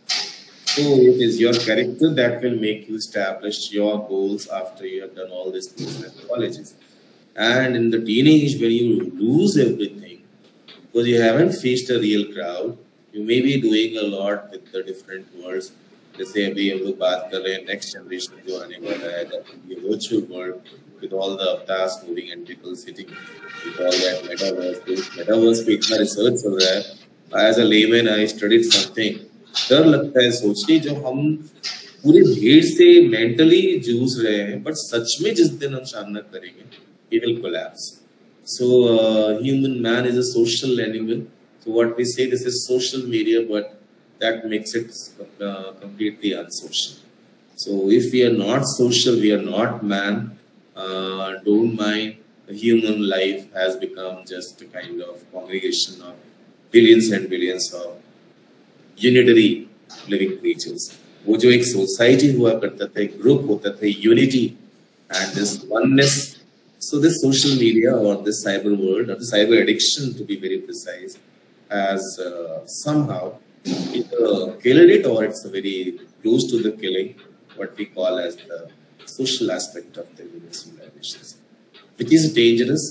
तो 0.67 0.81
it 1.03 1.21
is 1.23 1.41
your 1.41 1.57
character 1.65 2.13
that 2.15 2.43
will 2.43 2.59
make 2.59 2.85
you 2.89 2.99
establish 3.01 3.69
your 3.73 3.95
goals 4.09 4.47
after 4.57 4.85
you 4.85 4.99
have 5.01 5.09
done 5.17 5.31
all 5.35 5.51
this 5.51 5.69
things 5.79 5.95
at 6.05 6.27
college 6.27 6.59
and 7.35 7.75
in 7.75 7.89
the 7.91 8.03
teenage 8.05 8.57
when 8.61 8.71
you 8.73 8.99
lose 9.21 9.59
everything 9.59 10.17
because 10.67 11.07
you 11.09 11.21
haven't 11.21 11.51
faced 11.53 11.91
a 11.91 11.99
real 12.01 12.23
crowd 12.33 12.75
you 13.13 13.23
may 13.23 13.39
be 13.41 13.55
doing 13.61 13.97
a 13.97 14.07
lot 14.07 14.51
with 14.51 14.61
the 14.75 14.85
different 14.87 15.25
worlds 15.45 15.71
जैसे 16.17 16.45
अभी 16.45 16.69
हम 16.69 16.79
लोग 16.79 16.97
बात 16.97 17.29
कर 17.31 17.41
रहे 17.41 17.53
हैं 17.53 17.61
next 17.69 17.93
generation 17.93 18.41
जो 18.47 18.57
आने 18.57 18.77
वाला 18.83 19.15
है 19.15 19.23
ये 19.69 19.79
virtual 19.87 20.21
world 20.29 20.73
with 21.01 21.13
all 21.23 21.35
the 21.35 21.47
avatars 21.47 21.97
moving 22.07 22.31
and 22.31 22.45
people 22.47 22.75
sitting 22.75 23.15
with 23.65 23.85
all 23.87 23.97
that 23.99 24.29
metaverse 24.29 25.09
metaverse 25.17 25.63
पे 25.63 25.73
इतना 25.73 25.97
रिसर्च 25.97 26.41
चल 26.41 26.57
रहा 26.59 26.73
है। 26.73 27.49
As 27.49 27.59
a 27.59 27.63
layman 27.63 28.09
I 28.09 28.27
studied 28.27 28.65
something 28.71 29.15
डर 29.69 29.85
लगता 29.85 30.23
है 30.23 30.31
सोचने 30.31 30.79
जो 30.79 30.93
हम 31.05 31.35
पूरे 32.03 32.21
भीड़ 32.23 32.63
से 32.65 32.87
मेंटली 33.07 33.61
जूझ 33.85 34.09
रहे 34.25 34.37
हैं 34.39 34.63
बट 34.63 34.73
सच 34.79 35.17
में 35.21 35.33
जिस 35.35 35.47
दिन 35.61 35.73
हम 35.73 35.83
सामना 35.93 36.19
करेंगे 36.33 36.65
ही 37.13 37.19
will 37.19 37.35
collapse 37.41 37.93
so 38.47 38.67
human 39.43 39.79
man 39.87 40.07
is 40.07 40.17
a 40.17 40.27
social 40.33 40.79
animal 40.79 41.21
so 41.65 41.73
what 41.73 41.97
we 41.97 42.05
say 42.05 42.25
this 42.25 42.47
is 42.47 42.55
social 42.57 43.01
media 43.07 43.39
but 43.51 43.73
that 44.18 44.46
makes 44.52 44.74
it 44.74 44.90
uh, 45.40 45.72
completely 45.80 46.32
unsocial 46.32 46.96
so 47.62 47.90
if 47.98 48.12
we 48.12 48.20
are 48.28 48.36
not 48.46 48.64
social 48.64 49.14
we 49.24 49.32
are 49.36 49.44
not 49.56 49.82
man 49.94 50.38
uh, 50.76 51.28
don't 51.48 51.74
mind 51.76 52.16
the 52.46 52.54
human 52.64 52.98
life 53.16 53.42
has 53.54 53.76
become 53.76 54.16
just 54.34 54.60
a 54.62 54.68
kind 54.78 55.00
of 55.08 55.14
congregation 55.32 56.02
of 56.02 56.14
billions 56.70 57.10
and 57.16 57.28
billions 57.34 57.72
of 57.82 57.88
unitary 59.02 59.48
living 60.10 60.32
creatures 60.38 60.90
वो 61.26 61.36
जो 61.42 61.50
एक 61.50 61.64
society 61.66 62.30
हुआ 62.32 62.50
करता 62.64 62.86
था 62.86 63.00
एक 63.02 63.16
group 63.20 63.46
होता 63.48 63.70
था 63.76 63.86
unity 64.06 64.44
and 65.14 65.34
this 65.38 65.56
oneness 65.70 66.18
so 66.80 66.98
this 66.98 67.16
social 67.22 67.56
media 67.60 67.90
or 67.94 68.12
this 68.26 68.38
cyber 68.44 68.70
world 68.82 69.10
or 69.10 69.16
the 69.22 69.26
cyber 69.30 69.56
addiction 69.62 70.14
to 70.18 70.24
be 70.28 70.36
very 70.44 70.58
precise 70.68 71.18
has 71.70 72.06
uh, 72.18 72.66
somehow 72.66 73.24
either 73.65 74.53
killed 74.63 74.89
it 74.97 75.05
or 75.05 75.23
it's 75.23 75.43
very 75.57 75.99
close 76.21 76.49
to 76.51 76.57
the 76.65 76.71
killing 76.83 77.09
what 77.55 77.75
we 77.77 77.85
call 77.85 78.19
as 78.19 78.35
the 78.37 78.59
social 79.05 79.51
aspect 79.51 79.97
of 79.97 80.07
the 80.17 80.23
human 80.23 80.53
civilization 80.53 81.21
which 81.99 82.13
is 82.13 82.33
dangerous 82.33 82.85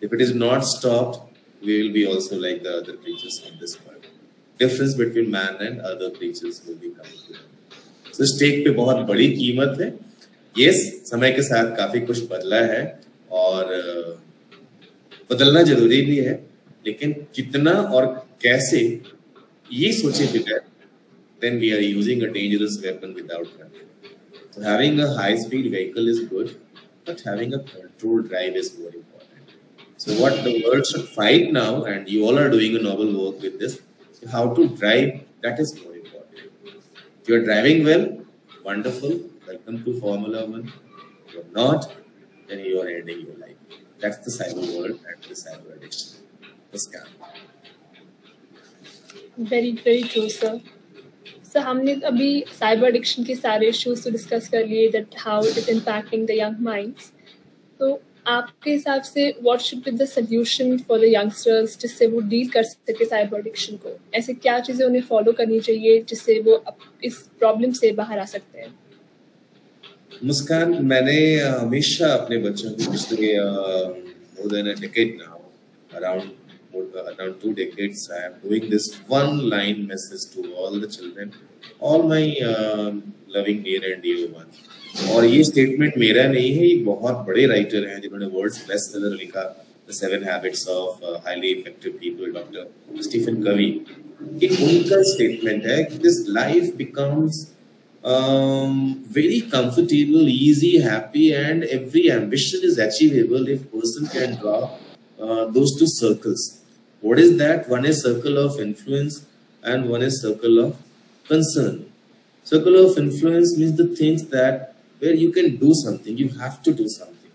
if 0.00 0.12
it 0.12 0.20
is 0.20 0.34
not 0.34 0.60
stopped 0.74 1.16
we 1.62 1.82
will 1.82 1.92
be 1.92 2.06
also 2.06 2.36
like 2.46 2.62
the 2.62 2.74
other 2.80 2.96
creatures 3.04 3.38
in 3.48 3.58
this 3.64 3.74
world 3.84 4.04
difference 4.60 4.94
between 4.98 5.30
man 5.30 5.64
and 5.64 5.80
other 5.86 6.08
creatures 6.18 6.62
will 6.66 6.76
be 6.82 6.88
coming 6.88 8.12
so 8.18 8.26
stake 8.26 8.64
पे 8.64 8.70
बहुत 8.74 9.04
बड़ी 9.08 9.26
कीमत 9.32 9.80
है 9.80 9.88
yes 10.54 10.78
समय 11.06 11.32
के 11.32 11.42
साथ 11.48 11.76
काफ़ी 11.76 12.00
कुछ 12.06 12.22
बदला 12.30 12.60
है 12.70 12.78
और 13.40 13.74
बदलना 15.30 15.62
ज़रूरी 15.70 16.00
भी 16.06 16.16
है 16.28 16.34
लेकिन 16.86 17.12
कितना 17.34 17.72
और 17.98 18.06
कैसे 18.42 18.80
ye 19.68 19.92
soche 19.92 20.32
bigger, 20.32 20.64
then 21.40 21.58
we 21.58 21.72
are 21.74 21.80
using 21.80 22.22
a 22.22 22.32
dangerous 22.32 22.80
weapon 22.82 23.14
without 23.14 23.44
control. 23.44 23.88
So 24.50 24.62
having 24.62 24.98
a 25.00 25.12
high-speed 25.14 25.70
vehicle 25.70 26.08
is 26.08 26.20
good, 26.20 26.60
but 27.04 27.20
having 27.20 27.52
a 27.54 27.58
controlled 27.58 28.28
drive 28.28 28.56
is 28.56 28.78
more 28.78 28.88
important. 28.88 29.54
So 29.96 30.14
what 30.20 30.44
the 30.44 30.64
world 30.64 30.86
should 30.86 31.08
fight 31.08 31.52
now, 31.52 31.84
and 31.84 32.08
you 32.08 32.24
all 32.24 32.38
are 32.38 32.50
doing 32.50 32.76
a 32.76 32.80
noble 32.80 33.12
work 33.24 33.42
with 33.42 33.58
this, 33.58 33.80
how 34.30 34.54
to 34.54 34.68
drive, 34.68 35.20
that 35.42 35.58
is 35.58 35.74
more 35.82 35.94
important. 35.94 36.50
If 37.22 37.28
you're 37.28 37.44
driving 37.44 37.84
well, 37.84 38.18
wonderful, 38.64 39.20
welcome 39.46 39.84
to 39.84 40.00
Formula 40.00 40.46
One. 40.46 40.72
If 41.28 41.52
not, 41.52 41.92
then 42.48 42.60
you 42.60 42.80
are 42.80 42.88
ending 42.88 43.26
your 43.26 43.36
life. 43.36 43.56
That's 43.98 44.18
the 44.18 44.30
cyber 44.30 44.66
world 44.76 45.00
and 45.06 45.22
the 45.22 45.34
cyber 45.34 45.76
addiction. 45.76 46.18
The 46.70 46.78
scam. 46.78 47.06
Very, 49.38 49.72
very 49.84 50.02
true, 50.02 50.28
sir. 50.30 50.60
So 51.44 51.60
हमने 51.62 51.92
अभी 52.04 52.44
cyber 52.58 52.88
addiction 52.88 53.24
के 53.24 53.34
सारे 53.36 53.68
issues 53.68 54.02
तो 54.04 54.10
discuss 54.10 54.48
कर 54.48 54.66
लिए 54.66 54.88
that 54.90 55.14
how 55.18 55.44
it 55.46 55.58
is 55.58 55.70
impacting 55.70 56.26
the 56.26 56.30
young 56.38 56.60
minds 56.64 57.10
तो 57.80 58.00
आपके 58.26 58.70
हिसाब 58.70 59.02
से 59.02 59.28
what 59.42 59.60
should 59.60 59.80
be 59.84 59.90
the 59.96 60.04
solution 60.08 60.76
for 60.88 61.00
the 61.00 61.04
youngsters 61.04 61.78
जिससे 61.80 62.06
वो 62.14 62.20
डील 62.30 62.48
कर 62.48 62.62
सके 62.62 63.04
साइबर 63.04 63.38
एडिक्शन 63.38 63.76
को? 63.76 63.90
ऐसे 64.14 64.34
क्या 64.34 64.58
चीज़ें 64.60 64.86
उन्हें 64.86 65.02
फॉलो 65.10 65.32
करनी 65.40 65.60
चाहिए 65.68 66.02
जिससे 66.08 66.38
वो 66.48 66.62
इस 67.04 67.18
प्रॉब्लम 67.38 67.72
से 67.80 67.92
बाहर 68.00 68.18
आ 68.18 68.24
सकते 68.24 68.60
हैं? 68.60 68.74
मुस्कान 70.24 70.74
मैंने 70.84 71.18
हमेशा 71.38 72.12
अपने 72.14 72.38
बच्चों 72.48 72.70
को 72.70 72.90
पिछले 72.92 73.38
more 73.38 74.52
than 74.52 74.66
around 75.96 76.30
around 76.75 77.39
two 77.41 77.53
decades 77.53 78.09
I 78.09 78.25
am 78.27 78.33
doing 78.43 78.69
this 78.69 78.85
one 79.07 79.49
line 79.49 79.87
message 79.87 80.23
to 80.33 80.53
all 80.55 80.79
the 80.79 80.87
children 80.87 81.33
all 81.79 82.03
my 82.03 82.25
uh, 82.51 82.91
loving 83.27 83.63
dear 83.63 83.81
and 83.93 84.01
dear 84.03 84.29
ones 84.41 84.61
और 85.11 85.25
ये 85.25 85.43
स्टेटमेंट 85.43 85.97
मेरा 85.97 86.23
नहीं 86.27 86.51
है 86.55 86.65
ये 86.67 86.75
बहुत 86.85 87.17
बड़े 87.27 87.45
राइटर 87.47 87.85
हैं 87.87 87.99
जिन्होंने 88.01 88.25
वर्ड्स 88.33 88.57
बेस्ट 88.69 88.91
सेलर 88.93 89.15
लिखा 89.17 89.43
the 89.89 89.93
seven 89.99 90.23
habits 90.29 90.67
of 90.69 90.99
highly 91.27 91.47
effective 91.59 91.91
people 92.01 92.31
doctor 92.31 93.01
Stephen 93.03 93.41
Covey 93.43 93.69
एक 94.45 94.51
उनका 94.67 95.01
स्टेटमेंट 95.11 95.65
है 95.65 95.83
कि 95.83 95.97
this 96.07 96.19
life 96.39 96.75
becomes 96.77 97.39
very 98.03 99.41
comfortable, 99.41 100.27
easy, 100.27 100.79
happy, 100.79 101.33
and 101.33 101.63
every 101.63 102.11
ambition 102.11 102.61
is 102.63 102.77
achievable 102.77 103.47
if 103.47 103.71
person 103.71 104.07
can 104.07 104.39
draw 104.39 104.71
uh, 105.19 105.45
those 105.45 105.77
two 105.77 105.87
circles. 105.87 106.63
What 107.03 107.19
is 107.19 107.37
that? 107.37 107.69
One 107.69 107.85
is 107.85 108.01
circle 108.01 108.37
of 108.37 108.59
influence, 108.59 109.25
and 109.63 109.89
one 109.89 110.01
is 110.01 110.21
circle 110.21 110.59
of 110.59 110.75
concern. 111.25 111.91
Circle 112.43 112.75
of 112.85 112.97
influence 112.97 113.57
means 113.57 113.77
the 113.77 113.87
things 113.95 114.27
that 114.27 114.75
where 114.99 115.13
you 115.13 115.31
can 115.31 115.55
do 115.57 115.73
something, 115.73 116.17
you 116.17 116.29
have 116.29 116.61
to 116.63 116.73
do 116.73 116.87
something. 116.87 117.31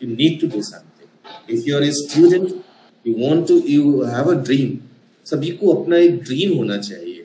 You 0.00 0.08
need 0.08 0.40
to 0.40 0.48
do 0.48 0.62
something. 0.62 1.08
If 1.46 1.66
you 1.66 1.76
are 1.76 1.82
a 1.82 1.92
student, 1.92 2.64
you 3.04 3.16
want 3.16 3.46
to, 3.48 3.58
you 3.60 4.02
have 4.02 4.28
a 4.28 4.36
dream. 4.36 4.80
सभी 5.26 5.50
को 5.56 5.72
अपना 5.72 5.96
एक 5.96 6.16
dream 6.22 6.56
होना 6.58 6.76
चाहिए 6.76 7.24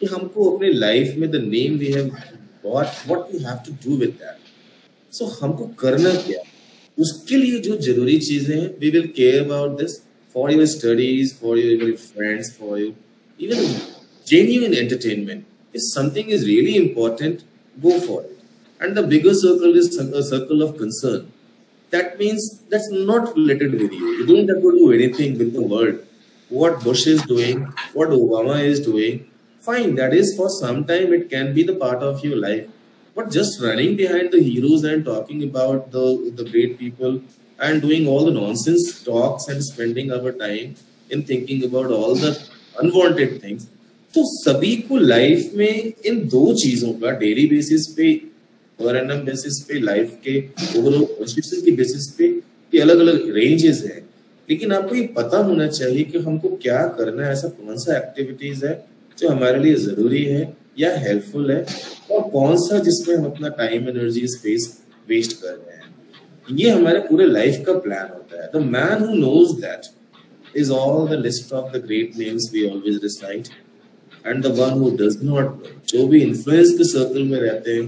कि 0.00 0.06
हमको 0.06 0.50
अपने 0.50 0.70
life 0.72 1.16
में 1.18 1.30
the 1.30 1.36
name 1.42 1.76
we 1.78 1.90
have 1.92 2.06
what 2.64 2.86
what 3.08 3.32
we 3.32 3.42
have 3.44 3.58
to 3.66 3.72
do 3.84 3.96
with 3.96 4.10
that 4.20 5.14
so 5.16 5.24
हमको 5.40 5.66
करना 5.80 6.14
क्या 6.26 6.40
उसके 6.98 7.36
लिए 7.36 7.58
जो 7.66 7.76
जरूरी 7.88 8.18
चीजें 8.28 8.54
हैं 8.54 8.68
we 8.80 8.90
will 8.90 9.06
care 9.16 9.44
about 9.44 9.78
this 9.80 10.00
for 10.29 10.49
your 10.51 10.67
studies, 10.67 11.33
for 11.37 11.57
your 11.57 11.97
friends, 11.97 12.55
for 12.55 12.77
your 12.77 12.93
even 13.37 13.81
genuine 14.25 14.73
entertainment. 14.73 15.45
If 15.73 15.81
something 15.83 16.29
is 16.29 16.45
really 16.45 16.75
important, 16.77 17.43
go 17.81 17.99
for 17.99 18.23
it. 18.23 18.37
And 18.79 18.95
the 18.95 19.03
bigger 19.03 19.33
circle 19.33 19.75
is 19.75 19.97
a 19.97 20.23
circle 20.23 20.61
of 20.61 20.77
concern. 20.77 21.31
That 21.91 22.19
means 22.19 22.61
that's 22.69 22.89
not 22.91 23.35
related 23.35 23.73
with 23.73 23.91
you. 23.91 24.07
You 24.19 24.25
don't 24.25 24.47
have 24.47 24.61
to 24.61 24.71
do 24.77 24.91
anything 24.91 25.37
with 25.37 25.53
the 25.53 25.61
world. 25.61 25.99
What 26.49 26.83
Bush 26.83 27.07
is 27.07 27.21
doing, 27.23 27.61
what 27.93 28.09
Obama 28.09 28.59
is 28.63 28.79
doing, 28.79 29.29
fine, 29.59 29.95
that 29.95 30.13
is 30.13 30.35
for 30.35 30.49
some 30.49 30.85
time 30.85 31.13
it 31.13 31.29
can 31.29 31.53
be 31.53 31.63
the 31.63 31.75
part 31.75 32.01
of 32.03 32.23
your 32.23 32.37
life. 32.37 32.67
But 33.15 33.31
just 33.31 33.61
running 33.61 33.95
behind 33.97 34.31
the 34.31 34.41
heroes 34.41 34.83
and 34.83 35.03
talking 35.03 35.43
about 35.43 35.91
the, 35.91 36.31
the 36.35 36.45
great 36.49 36.79
people 36.79 37.21
and 37.61 37.81
doing 37.81 38.07
all 38.07 38.25
the 38.25 38.33
nonsense, 38.33 39.03
talks 39.03 39.47
and 39.47 39.63
spending 39.63 40.11
our 40.11 40.31
time 40.31 40.75
in 41.09 41.23
thinking 41.23 41.63
about 41.65 41.91
all 41.91 42.15
the 42.15 42.31
unwanted 42.83 43.39
things. 43.41 43.67
तो 44.13 44.23
सभी 44.27 44.75
को 44.89 44.97
life 44.97 45.51
में 45.55 45.93
इन 46.05 46.19
दो 46.27 46.53
चीज़ों 46.61 46.91
का 47.01 47.11
daily 47.19 47.45
basis 47.47 47.87
पे 47.97 48.13
पर 48.79 48.95
एनम 48.97 49.23
बेसिस 49.25 49.59
पे 49.67 49.79
लाइफ 49.79 50.11
के 50.27 50.37
ओवरऑल 50.79 51.03
कंस्टिट्यूशन 51.05 51.65
की 51.65 51.71
बेसिस 51.79 52.07
पे 52.17 52.27
ये 52.73 52.81
अलग 52.81 52.99
अलग 52.99 53.29
रेंजेस 53.35 53.83
हैं। 53.85 54.01
लेकिन 54.49 54.71
आपको 54.73 54.95
ये 54.95 55.05
पता 55.17 55.37
होना 55.47 55.67
चाहिए 55.67 56.03
कि 56.03 56.17
हमको 56.19 56.49
क्या 56.61 56.85
करना 56.99 57.25
है, 57.25 57.31
ऐसा 57.31 57.47
कौन 57.47 57.77
सा 57.77 57.97
एक्टिविटीज़ 57.97 58.65
है 58.65 58.73
जो 59.17 59.29
हमारे 59.29 59.59
लिए 59.63 59.75
ज़रूरी 59.75 60.23
है 60.25 60.41
या 60.79 60.95
हेल्पफुल 60.99 61.51
है 61.51 61.65
और 62.11 62.29
कौन 62.31 62.57
सा 62.65 62.79
जिसमें 62.83 63.15
हम 63.15 63.25
अपना 63.25 63.49
टाइम 63.59 63.89
एनर्जी 63.89 64.27
स्पेस 64.27 64.67
वेस्ट 65.09 65.41
कर 65.41 65.53
रहे 65.53 65.75
हैं। 65.75 65.78
ये 66.49 66.69
हमारे 66.69 66.99
पूरे 66.99 67.25
लाइफ 67.27 67.63
का 67.65 67.73
प्लान 67.79 68.07
होता 68.13 68.41
है। 68.43 68.49
The 68.53 68.63
man 68.67 69.03
who 69.07 69.15
knows 69.15 69.53
that 69.61 69.85
is 70.57 70.71
all 70.71 71.07
the 71.09 71.19
list 71.21 71.53
of 71.53 71.77
the 71.77 71.81
great 71.85 72.17
names 72.17 72.49
we 72.53 72.65
always 72.69 72.99
recite 73.03 73.47
and 74.25 74.43
the 74.45 74.51
one 74.59 74.79
who 74.79 74.89
does 75.01 75.17
not 75.23 75.67
जो 75.89 76.07
भी 76.07 76.21
इन्फ्लुएंस 76.21 76.71
के 76.77 76.83
सर्कल 76.83 77.23
में 77.23 77.39
रहते 77.39 77.71
हैं, 77.71 77.83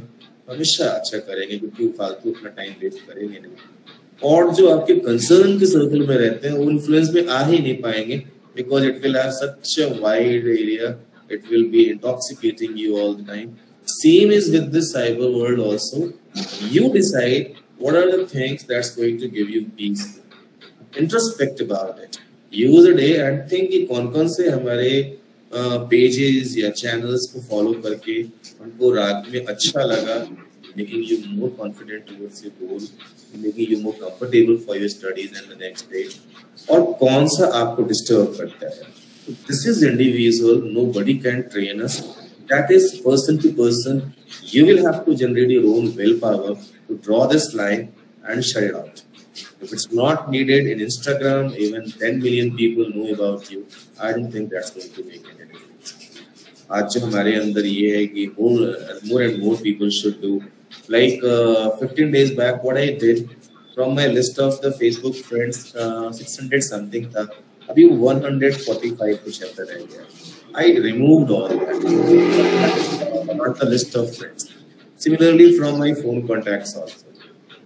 हमेशा 0.49 0.85
अच्छा 0.89 1.17
करेंगे 1.17 1.57
क्योंकि 1.57 1.87
फालतू 1.97 2.31
अपना 2.31 2.49
टाइम 2.49 2.73
वेस्ट 2.81 2.99
करेंगे 3.07 3.39
नहीं। 3.39 4.29
और 4.31 4.53
जो 4.55 4.67
आपके 4.69 4.93
कंसर्न 4.95 5.59
के 5.59 5.65
सर्कल 5.65 6.07
में 6.07 6.15
रहते 6.15 6.47
हैं, 6.47 6.55
वो 6.55 6.69
इन्फ्लुएंस 6.69 7.09
में 7.13 7.27
आ 7.27 7.43
ही 7.45 7.57
नहीं 7.59 7.75
पाएँगे 7.81 8.17
because 8.55 8.85
it 8.85 9.01
will 9.03 9.15
have 9.17 9.31
such 9.31 9.79
a 9.79 9.87
wide 10.01 10.47
area 10.49 10.89
it 11.31 11.51
will 11.51 11.67
be 11.69 11.83
intoxicating 11.83 12.79
you 12.79 12.97
all 12.99 13.13
the 13.15 13.27
time 13.27 13.49
same 13.87 14.31
is 14.31 14.51
with 14.51 14.69
this 14.73 14.91
cyber 14.93 15.39
world 15.39 15.61
also 15.61 16.11
you 16.71 16.91
decide 16.93 17.53
what 17.80 17.98
are 18.00 18.06
the 18.12 18.26
things 18.26 18.64
that's 18.64 18.94
going 19.00 19.18
to 19.18 19.28
give 19.28 19.50
you 19.56 19.64
peace 19.80 20.06
introspect 21.02 21.66
about 21.68 22.06
it 22.06 22.22
use 22.52 22.86
a 22.88 22.92
day 22.96 23.06
and 23.12 23.40
think 23.52 23.68
कि 23.70 23.80
कौन 23.86 24.06
कौन 24.12 24.28
से 24.32 24.48
हमारे 24.48 24.90
pages 25.90 26.56
या 26.58 26.70
channels 26.80 27.26
को 27.32 27.40
follow 27.48 27.72
करके 27.86 28.22
उनको 28.22 28.92
रात 28.94 29.28
में 29.32 29.44
अच्छा 29.44 29.82
लगा 29.84 30.18
making 30.76 31.02
you 31.04 31.16
more 31.28 31.50
confident 31.50 32.06
towards 32.06 32.42
your 32.44 32.52
goal, 32.60 32.80
making 33.34 33.70
you 33.70 33.80
more 33.82 33.94
comfortable 33.94 34.58
for 34.58 34.76
your 34.76 34.90
studies 34.90 35.38
and 35.38 35.50
the 35.50 35.56
next 35.56 35.90
day. 35.90 36.06
और 36.70 36.82
कौन 37.00 37.26
सा 37.28 37.46
आपको 37.56 37.82
डिस्टर्ब 37.88 38.34
करता 38.38 38.68
है 38.76 39.34
this 39.48 39.66
is 39.68 39.82
individual 39.84 40.62
nobody 40.92 41.14
can 41.26 41.40
train 41.52 41.80
us 41.88 41.98
That 42.52 42.70
is 42.72 42.94
person 43.06 43.36
to 43.44 43.50
person 43.62 44.02
you 44.52 44.64
will 44.66 44.84
have 44.84 45.04
to 45.04 45.14
generate 45.14 45.50
your 45.50 45.66
own 45.74 45.94
willpower 45.96 46.54
to 46.88 46.96
draw 47.06 47.26
this 47.26 47.54
line 47.54 47.92
and 48.24 48.44
shut 48.44 48.64
it 48.64 48.74
out. 48.74 49.02
If 49.60 49.72
it's 49.72 49.90
not 49.92 50.30
needed 50.30 50.66
in 50.66 50.78
Instagram, 50.78 51.56
even 51.56 51.90
10 51.90 52.20
million 52.20 52.56
people 52.56 52.88
know 52.90 53.12
about 53.12 53.50
you. 53.50 53.66
I 53.98 54.12
don't 54.12 54.30
think 54.30 54.50
that's 54.50 54.70
going 54.70 54.92
to 54.98 55.04
make 55.04 55.24
any 55.34 55.46
difference. 55.52 55.94
आज 56.70 56.92
जो 56.92 57.00
हमारे 57.00 57.34
अंदर 57.36 57.66
ये 57.66 57.96
है 57.96 58.06
कि 58.14 58.26
more 58.38 58.68
more 59.10 59.22
and 59.22 59.42
more 59.42 59.56
people 59.56 59.90
should 59.98 60.20
do. 60.20 60.42
Like 60.88 61.24
uh, 61.24 61.70
15 61.82 62.10
days 62.10 62.30
back, 62.40 62.62
what 62.64 62.76
I 62.76 62.86
did 63.04 63.28
from 63.74 63.94
my 63.94 64.06
list 64.06 64.38
of 64.38 64.60
the 64.60 64.70
Facebook 64.70 65.16
friends, 65.30 65.74
uh, 65.76 66.12
600 66.12 66.62
something 66.70 67.10
था. 67.16 67.28
अभी 67.70 67.84
145 68.00 69.16
कुछ 69.24 69.42
ऐसा 69.42 69.62
रह 69.62 69.84
गया. 69.92 70.04
I 70.55 70.65
removed 70.77 71.31
all 71.31 71.47
that, 71.47 73.35
not 73.35 73.57
the 73.57 73.65
list 73.65 73.95
of 73.95 74.15
friends. 74.15 74.53
Similarly, 74.95 75.57
from 75.57 75.79
my 75.79 75.93
phone 75.93 76.27
contacts 76.27 76.75
also. 76.75 77.05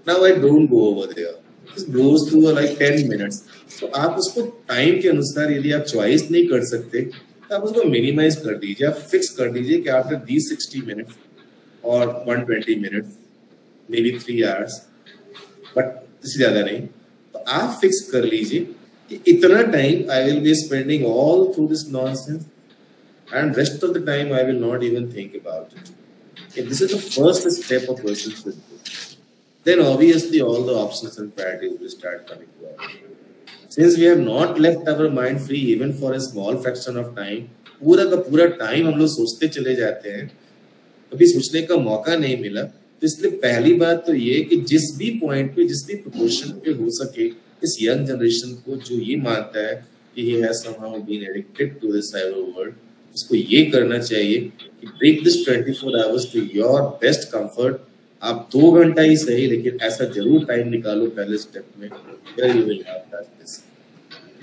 Now 0.05 0.23
I 0.23 0.33
don't 0.33 0.67
go 0.67 0.89
over 0.89 1.13
there. 1.13 1.35
It 1.77 1.91
goes 1.91 2.29
through 2.29 2.51
like 2.51 2.77
10 2.77 3.09
minutes. 3.09 3.43
तो 3.79 3.87
आप 3.97 4.17
उसको 4.17 4.41
time 4.69 5.01
के 5.01 5.07
अनुसार 5.09 5.51
यदि 5.51 5.71
आप 5.73 5.81
चॉइस 5.83 6.29
नहीं 6.31 6.45
कर 6.47 6.63
सकते 6.65 7.01
तो 7.01 7.55
आप 7.55 7.63
उसको 7.63 7.83
मिनिमाइज 7.89 8.35
कर 8.43 8.57
दीजिए 8.57 8.87
आप 8.87 8.99
फिक्स 9.11 9.29
कर 9.37 9.51
दीजिए 9.51 9.81
कि 9.81 9.89
आफ्टर 9.97 10.15
दी 10.29 10.39
सिक्सटी 10.41 10.81
मिनट्स 10.87 11.15
और 11.83 12.07
one 12.27 12.41
twenty 12.45 12.75
minutes 12.81 13.17
maybe 14.01 14.11
three 14.19 14.41
hours 14.51 14.81
but 15.77 15.91
इससे 16.25 16.37
ज़्यादा 16.37 16.61
नहीं 16.61 16.81
तो 17.33 17.43
आप 17.57 17.77
फिक्स 17.81 18.01
कर 18.11 18.25
लीजिए 18.25 18.67
कि 19.09 19.19
इतना 19.31 19.61
time 19.71 20.11
I 20.11 20.23
will 20.25 20.39
be 20.43 20.55
spending 20.55 21.05
all 21.07 21.45
through 21.55 21.67
this 21.67 21.87
nonsense 21.91 22.45
and 23.33 23.55
rest 23.57 23.81
of 23.83 23.93
the 23.93 24.01
time 24.01 24.31
I 24.33 24.43
will 24.43 24.59
not 24.59 24.83
even 24.83 25.11
think 25.11 25.35
about 25.35 25.71
it. 25.73 25.91
If 26.55 26.69
this 26.69 26.81
is 26.81 26.91
the 26.91 26.97
first 26.97 27.49
step 27.63 27.89
a 27.89 27.95
person 27.95 28.31
should 28.31 28.61
then 29.65 29.79
obviously 29.81 30.41
all 30.41 30.63
the 30.63 30.73
options 30.73 31.17
and 31.17 31.35
priorities 31.35 31.79
will 31.79 31.89
start 31.89 32.27
coming 32.27 32.47
to 32.59 32.67
us. 32.69 32.91
Since 33.69 33.97
we 33.97 34.03
have 34.03 34.19
not 34.19 34.59
left 34.59 34.87
our 34.87 35.09
mind 35.09 35.41
free 35.41 35.59
even 35.59 35.93
for 35.93 36.13
a 36.13 36.19
small 36.19 36.57
fraction 36.57 36.97
of 36.97 37.15
time, 37.15 37.49
पूरा 37.83 38.03
का 38.09 38.15
पूरा 38.29 38.45
time 38.59 38.87
हम 38.87 38.99
लोग 38.99 39.07
सोचते 39.09 39.47
चले 39.55 39.73
जाते 39.75 40.09
हैं 40.09 40.27
कभी 41.11 41.27
सोचने 41.27 41.61
का 41.61 41.75
मौका 41.77 42.15
नहीं 42.17 42.37
मिला 42.41 42.63
तो 42.63 43.07
इसलिए 43.07 43.31
पहली 43.41 43.73
बात 43.79 44.03
तो 44.07 44.13
ये 44.13 44.39
कि 44.49 44.55
जिस 44.71 44.85
भी 44.97 45.09
पॉइंट 45.23 45.55
पे 45.55 45.65
जिस 45.67 45.85
भी 45.87 45.95
प्रोपोर्शन 46.05 46.51
पे 46.65 46.71
हो 46.81 46.89
सके 46.99 47.25
इस 47.63 47.77
यंग 47.81 48.07
जनरेशन 48.07 48.53
को 48.65 48.75
जो 48.87 48.99
ये 49.09 49.15
मानता 49.27 49.67
है 49.67 49.75
कि 50.15 50.25
he 50.29 50.39
has 50.41 50.63
somehow 50.63 50.97
been 51.09 51.23
addicted 51.29 51.79
to 51.81 51.91
this 51.93 52.13
cyber 52.15 52.41
world 52.55 52.75
उसको 53.15 53.35
ये 53.35 53.63
करना 53.65 53.97
चाहिए 53.99 54.39
कि 54.81 54.87
break 54.87 55.23
this 55.23 55.35
24 55.49 55.81
four 55.81 55.99
hours 55.99 56.31
to 56.33 56.39
your 56.55 56.81
best 57.01 57.27
comfort 57.29 57.77
आप 58.21 58.49
दो 58.53 58.71
घंटा 58.71 59.01
ही 59.01 59.15
सही, 59.17 59.47
लेकिन 59.47 59.77
ऐसा 59.81 60.05
ज़रूर 60.05 60.45
टाइम 60.45 60.69
निकालो 60.69 61.05
पहले 61.17 61.37
स्टेप 61.37 61.65
में 61.79 61.89
where 62.39 62.55
you 62.57 62.63
will 62.63 62.83
have 62.87 62.99
that 63.13 63.25
this 63.39 63.57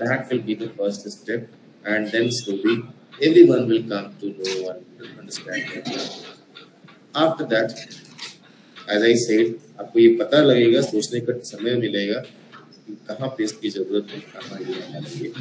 that 0.01 0.33
will 0.33 0.41
be 0.41 0.55
the 0.55 0.69
first 0.77 1.07
step 1.07 1.47
and 1.87 2.07
then 2.07 2.29
slowly 2.29 2.75
everyone 3.27 3.63
will 3.63 3.83
come 3.89 4.11
to 4.21 4.27
know 4.27 4.45
and 4.45 4.81
understand 5.01 5.91
आपको 9.79 9.99
ये 9.99 10.07
पता 10.15 10.37
लगेगा, 10.43 10.81
सोचने 10.81 11.19
का 11.19 11.39
समय 11.43 11.75
मिलेगा 11.75 12.23
कहाँ 13.07 13.27
पे 13.29 13.43
इसकी 13.43 13.69
ज़रूरत 13.69 14.07
है, 14.11 14.19
कहाँ 14.19 14.59
ये 14.61 14.81
है 14.81 15.01
ये 15.19 15.31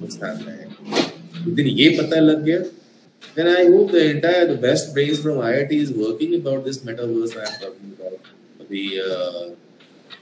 कुछ 0.00 0.22
है 0.22 1.15
दिन 1.54 1.66
ये 1.66 1.88
पता 2.00 2.20
लग 2.20 2.44
गया 2.44 2.64
then 3.36 3.48
I 3.48 3.64
hope 3.72 3.90
the 3.92 4.02
entire 4.10 4.46
the 4.46 4.56
best 4.56 4.94
brains 4.94 5.20
from 5.20 5.38
IIT 5.38 5.72
is 5.72 5.92
working 5.92 6.34
about 6.34 6.64
this 6.64 6.78
metaverse 6.88 7.36
I 7.36 7.44
am 7.44 7.54
talking 7.60 7.92
about 7.98 8.18
the 8.70 8.84
uh, 9.06 9.44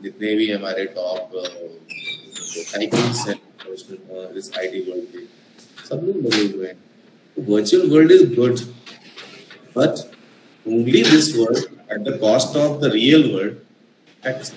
जितने 0.03 0.35
भी 0.37 0.51
हमारे 0.51 0.85
टॉप 0.97 1.37
आइकन्स 2.79 3.27
हैं 3.29 3.37
this 4.35 4.51
IT 4.63 4.75
world 4.89 5.07
के 5.13 5.23
सब 5.89 6.05
लोग 6.07 6.17
लगे 6.27 6.43
हुए 6.55 6.67
हैं 6.67 6.77
virtual 7.37 7.89
world 7.93 8.11
is 8.17 8.25
good 8.39 8.61
but 9.79 10.05
only 10.67 11.03
this 11.15 11.31
world 11.37 11.65
at 11.89 12.05
the 12.05 12.19
cost 12.19 12.61
of 12.65 12.81
the 12.85 12.91
real 12.91 13.25
world 13.35 13.57
that's 14.27 14.53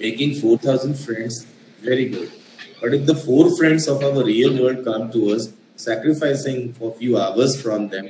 making 0.00 0.34
4000 0.40 0.98
friends 1.04 1.44
very 1.82 2.06
good 2.16 2.37
but 2.80 2.94
if 2.94 3.06
the 3.06 3.14
four 3.14 3.44
friends 3.56 3.88
of 3.88 4.02
our 4.08 4.24
real 4.24 4.52
world 4.60 4.84
come 4.84 5.10
to 5.16 5.20
us 5.34 5.52
sacrificing 5.76 6.72
for 6.74 6.94
few 6.94 7.18
hours 7.18 7.60
from 7.62 7.88
them 7.88 8.06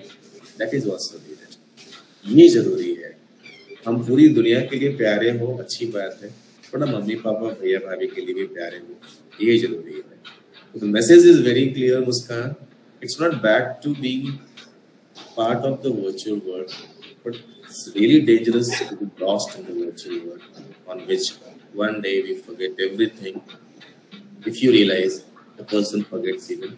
that 0.58 0.72
is 0.80 0.86
also 0.94 1.18
needed 1.26 1.56
ये 2.36 2.48
ज़रूरी 2.48 2.92
है 2.94 3.10
हम 3.86 4.02
पूरी 4.06 4.28
दुनिया 4.38 4.60
के 4.70 4.76
लिए 4.78 4.96
प्यारे 4.96 5.30
हो 5.38 5.46
अच्छी 5.64 5.86
बात 5.96 6.18
है 6.22 6.30
थोड़ा 6.72 6.86
मम्मी 6.86 7.14
पापा 7.24 7.50
भैया 7.60 7.78
भाभी 7.86 8.06
के 8.14 8.24
लिए 8.26 8.34
भी 8.34 8.46
प्यारे 8.56 8.78
हो 8.78 9.44
ये 9.44 9.58
ज़रूरी 9.58 9.94
है 9.96 10.16
the 10.80 10.88
message 10.96 11.24
is 11.24 11.38
very 11.46 11.64
clear 11.74 12.00
muskan 12.08 12.48
it's 13.02 13.18
not 13.20 13.36
bad 13.42 13.68
to 13.84 13.94
be 14.04 14.12
part 15.36 15.64
of 15.70 15.82
the 15.84 15.92
virtual 16.00 16.38
world 16.48 16.74
but 17.24 17.38
it's 17.62 17.80
really 17.94 18.20
dangerous 18.30 18.68
to 18.90 18.96
be 18.96 19.08
lost 19.24 19.56
in 19.58 19.64
the 19.68 19.76
virtual 19.84 20.18
world 20.26 20.42
on 20.88 21.06
which 21.06 21.28
one 21.84 21.96
day 22.00 22.16
we 22.22 22.34
forget 22.48 22.84
everything 22.88 23.40
if 24.46 24.62
you 24.62 24.70
realize 24.72 25.24
the 25.56 25.64
person 25.64 26.04
forgets 26.04 26.50
even 26.50 26.76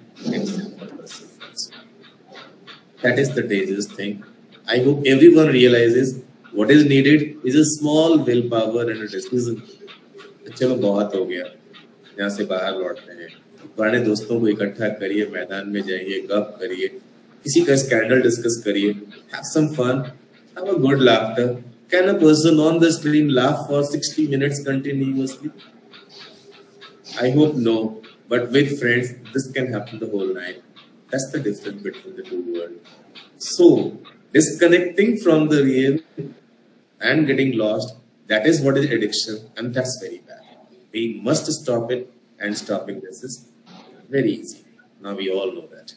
that 3.02 3.18
is 3.18 3.34
the 3.34 3.42
dangerous 3.42 3.86
thing 3.88 4.22
i 4.68 4.78
hope 4.78 5.02
everyone 5.06 5.48
realizes 5.48 6.22
what 6.52 6.70
is 6.70 6.84
needed 6.86 7.36
is 7.44 7.54
a 7.56 7.64
small 7.66 8.18
willpower 8.20 8.82
and 8.90 9.02
a 9.02 9.08
decision 9.08 9.62
चलो 10.58 10.74
बहुत 10.76 11.14
हो 11.14 11.24
गया 11.24 11.44
यहाँ 12.18 12.28
से 12.36 12.44
बाहर 12.44 12.72
लौटते 12.78 13.12
हैं 13.12 13.28
पुराने 13.76 13.98
दोस्तों 14.04 14.38
को 14.40 14.48
इकट्ठा 14.48 14.88
करिए 15.00 15.26
मैदान 15.32 15.68
में 15.70 15.80
जाइए 15.88 16.20
गप 16.30 16.56
करिए 16.60 16.88
किसी 17.44 17.60
का 17.64 17.76
स्कैंडल 17.82 18.22
डिस्कस 18.22 18.60
करिए 18.64 18.90
have 19.34 19.42
some 19.50 19.66
fun 19.74 20.02
have 20.56 20.74
a 20.74 20.78
good 20.86 21.02
laughter 21.02 21.46
can 21.90 22.08
a 22.08 22.12
person 22.22 22.60
on 22.60 22.78
the 22.80 22.90
screen 22.96 23.30
laugh 23.38 23.66
for 23.68 23.84
60 23.92 24.28
minutes 24.30 24.64
continuously 24.66 25.50
I 27.18 27.30
hope 27.30 27.54
no, 27.54 28.02
but 28.28 28.50
with 28.50 28.78
friends, 28.80 29.12
this 29.32 29.50
can 29.50 29.72
happen 29.72 29.98
the 29.98 30.06
whole 30.06 30.32
night. 30.32 30.62
That's 31.10 31.30
the 31.30 31.40
difference 31.40 31.82
between 31.82 32.16
the 32.16 32.22
two 32.22 32.42
worlds. 32.54 32.88
So, 33.38 33.98
disconnecting 34.32 35.18
from 35.18 35.48
the 35.48 35.62
real 35.64 35.98
and 37.00 37.26
getting 37.26 37.56
lost, 37.56 37.96
that 38.28 38.46
is 38.46 38.60
what 38.60 38.78
is 38.78 38.86
addiction, 38.90 39.50
and 39.56 39.74
that's 39.74 39.98
very 40.00 40.18
bad. 40.18 40.42
We 40.92 41.20
must 41.22 41.50
stop 41.50 41.90
it, 41.90 42.12
and 42.38 42.56
stopping 42.56 43.00
this 43.00 43.22
is 43.22 43.48
very 44.08 44.32
easy. 44.32 44.64
Now 45.00 45.14
we 45.14 45.30
all 45.30 45.52
know 45.52 45.66
that. 45.68 45.94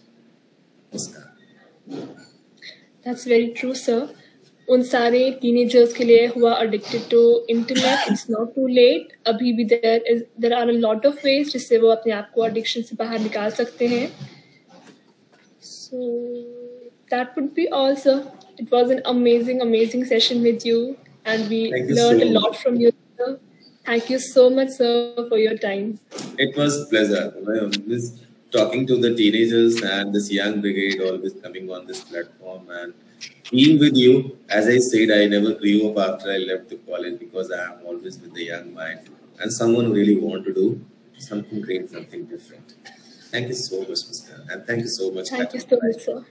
Namaskar. 0.91 1.29
That's 3.03 3.25
very 3.25 3.49
true, 3.49 3.75
sir. 3.75 4.09
उन 4.67 4.83
सारे 4.89 5.19
teenagers 5.41 5.93
के 5.93 6.03
लिए 6.03 6.25
हुआ 6.35 6.53
addicted 6.53 7.01
to 7.11 7.21
internet 7.49 8.11
it's 8.11 8.25
not 8.29 8.53
too 8.55 8.67
late 8.67 9.13
अभी 9.27 9.53
भी 9.53 9.65
there 9.73 10.03
is 10.11 10.23
there 10.41 10.53
are 10.53 10.69
a 10.69 10.73
lot 10.85 11.05
of 11.05 11.25
ways 11.25 11.51
जिससे 11.53 11.77
वो 11.77 11.89
अपने 11.91 12.13
आप 12.13 12.31
को 12.35 12.45
एडिक्शन 12.47 12.81
से 12.81 12.95
बाहर 12.99 13.19
निकाल 13.19 13.49
सकते 13.61 13.87
हैं. 13.87 14.07
So 15.63 16.11
that 17.13 17.37
would 17.37 17.49
be 17.55 17.65
all 17.81 17.95
sir 18.05 18.23
it 18.59 18.73
was 18.73 18.91
an 18.91 18.99
amazing 19.15 19.61
amazing 19.61 20.05
session 20.05 20.41
with 20.43 20.65
you 20.65 20.83
and 21.27 21.47
we 21.47 21.65
learn 21.73 22.21
a 22.21 22.31
lot 22.31 22.55
from 22.55 22.81
you 22.81 22.89
sir 22.89 23.39
Thank 23.85 24.09
you 24.09 24.17
so 24.17 24.49
much, 24.49 24.69
sir, 24.69 24.91
for 25.29 25.37
your 25.37 25.57
time. 25.57 25.87
It 26.39 26.57
was 26.57 26.75
pleasure. 26.89 27.23
This 27.85 28.05
talking 28.53 28.85
to 28.87 28.97
the 28.97 29.13
teenagers 29.13 29.81
and 29.81 30.15
this 30.15 30.31
young 30.31 30.61
brigade 30.61 31.01
always 31.01 31.33
coming 31.33 31.69
on 31.69 31.85
this 31.85 31.99
platform 32.01 32.69
and 32.71 32.93
being 33.51 33.79
with 33.79 33.95
you. 33.95 34.37
As 34.49 34.67
I 34.67 34.77
said, 34.77 35.11
I 35.11 35.25
never 35.25 35.53
grew 35.53 35.89
up 35.89 35.97
after 35.97 36.31
I 36.31 36.37
left 36.37 36.69
the 36.69 36.77
college 36.77 37.19
because 37.19 37.51
I 37.51 37.63
am 37.73 37.85
always 37.85 38.19
with 38.19 38.33
the 38.33 38.45
young 38.45 38.73
mind 38.73 39.09
and 39.39 39.51
someone 39.51 39.85
who 39.85 39.93
really 39.93 40.17
want 40.17 40.45
to 40.45 40.53
do 40.53 40.85
something 41.17 41.61
great, 41.61 41.89
something 41.89 42.25
different. 42.25 42.75
Thank 43.31 43.47
you 43.47 43.55
so 43.55 43.79
much, 43.79 43.89
Mr. 43.89 44.51
And 44.51 44.65
thank 44.65 44.81
you 44.81 44.87
so 44.87 45.11
much. 45.11 45.29
Thank 45.29 45.53
you 45.53 45.59
so 45.59 45.79
much, 45.81 46.03
sir. 46.03 46.25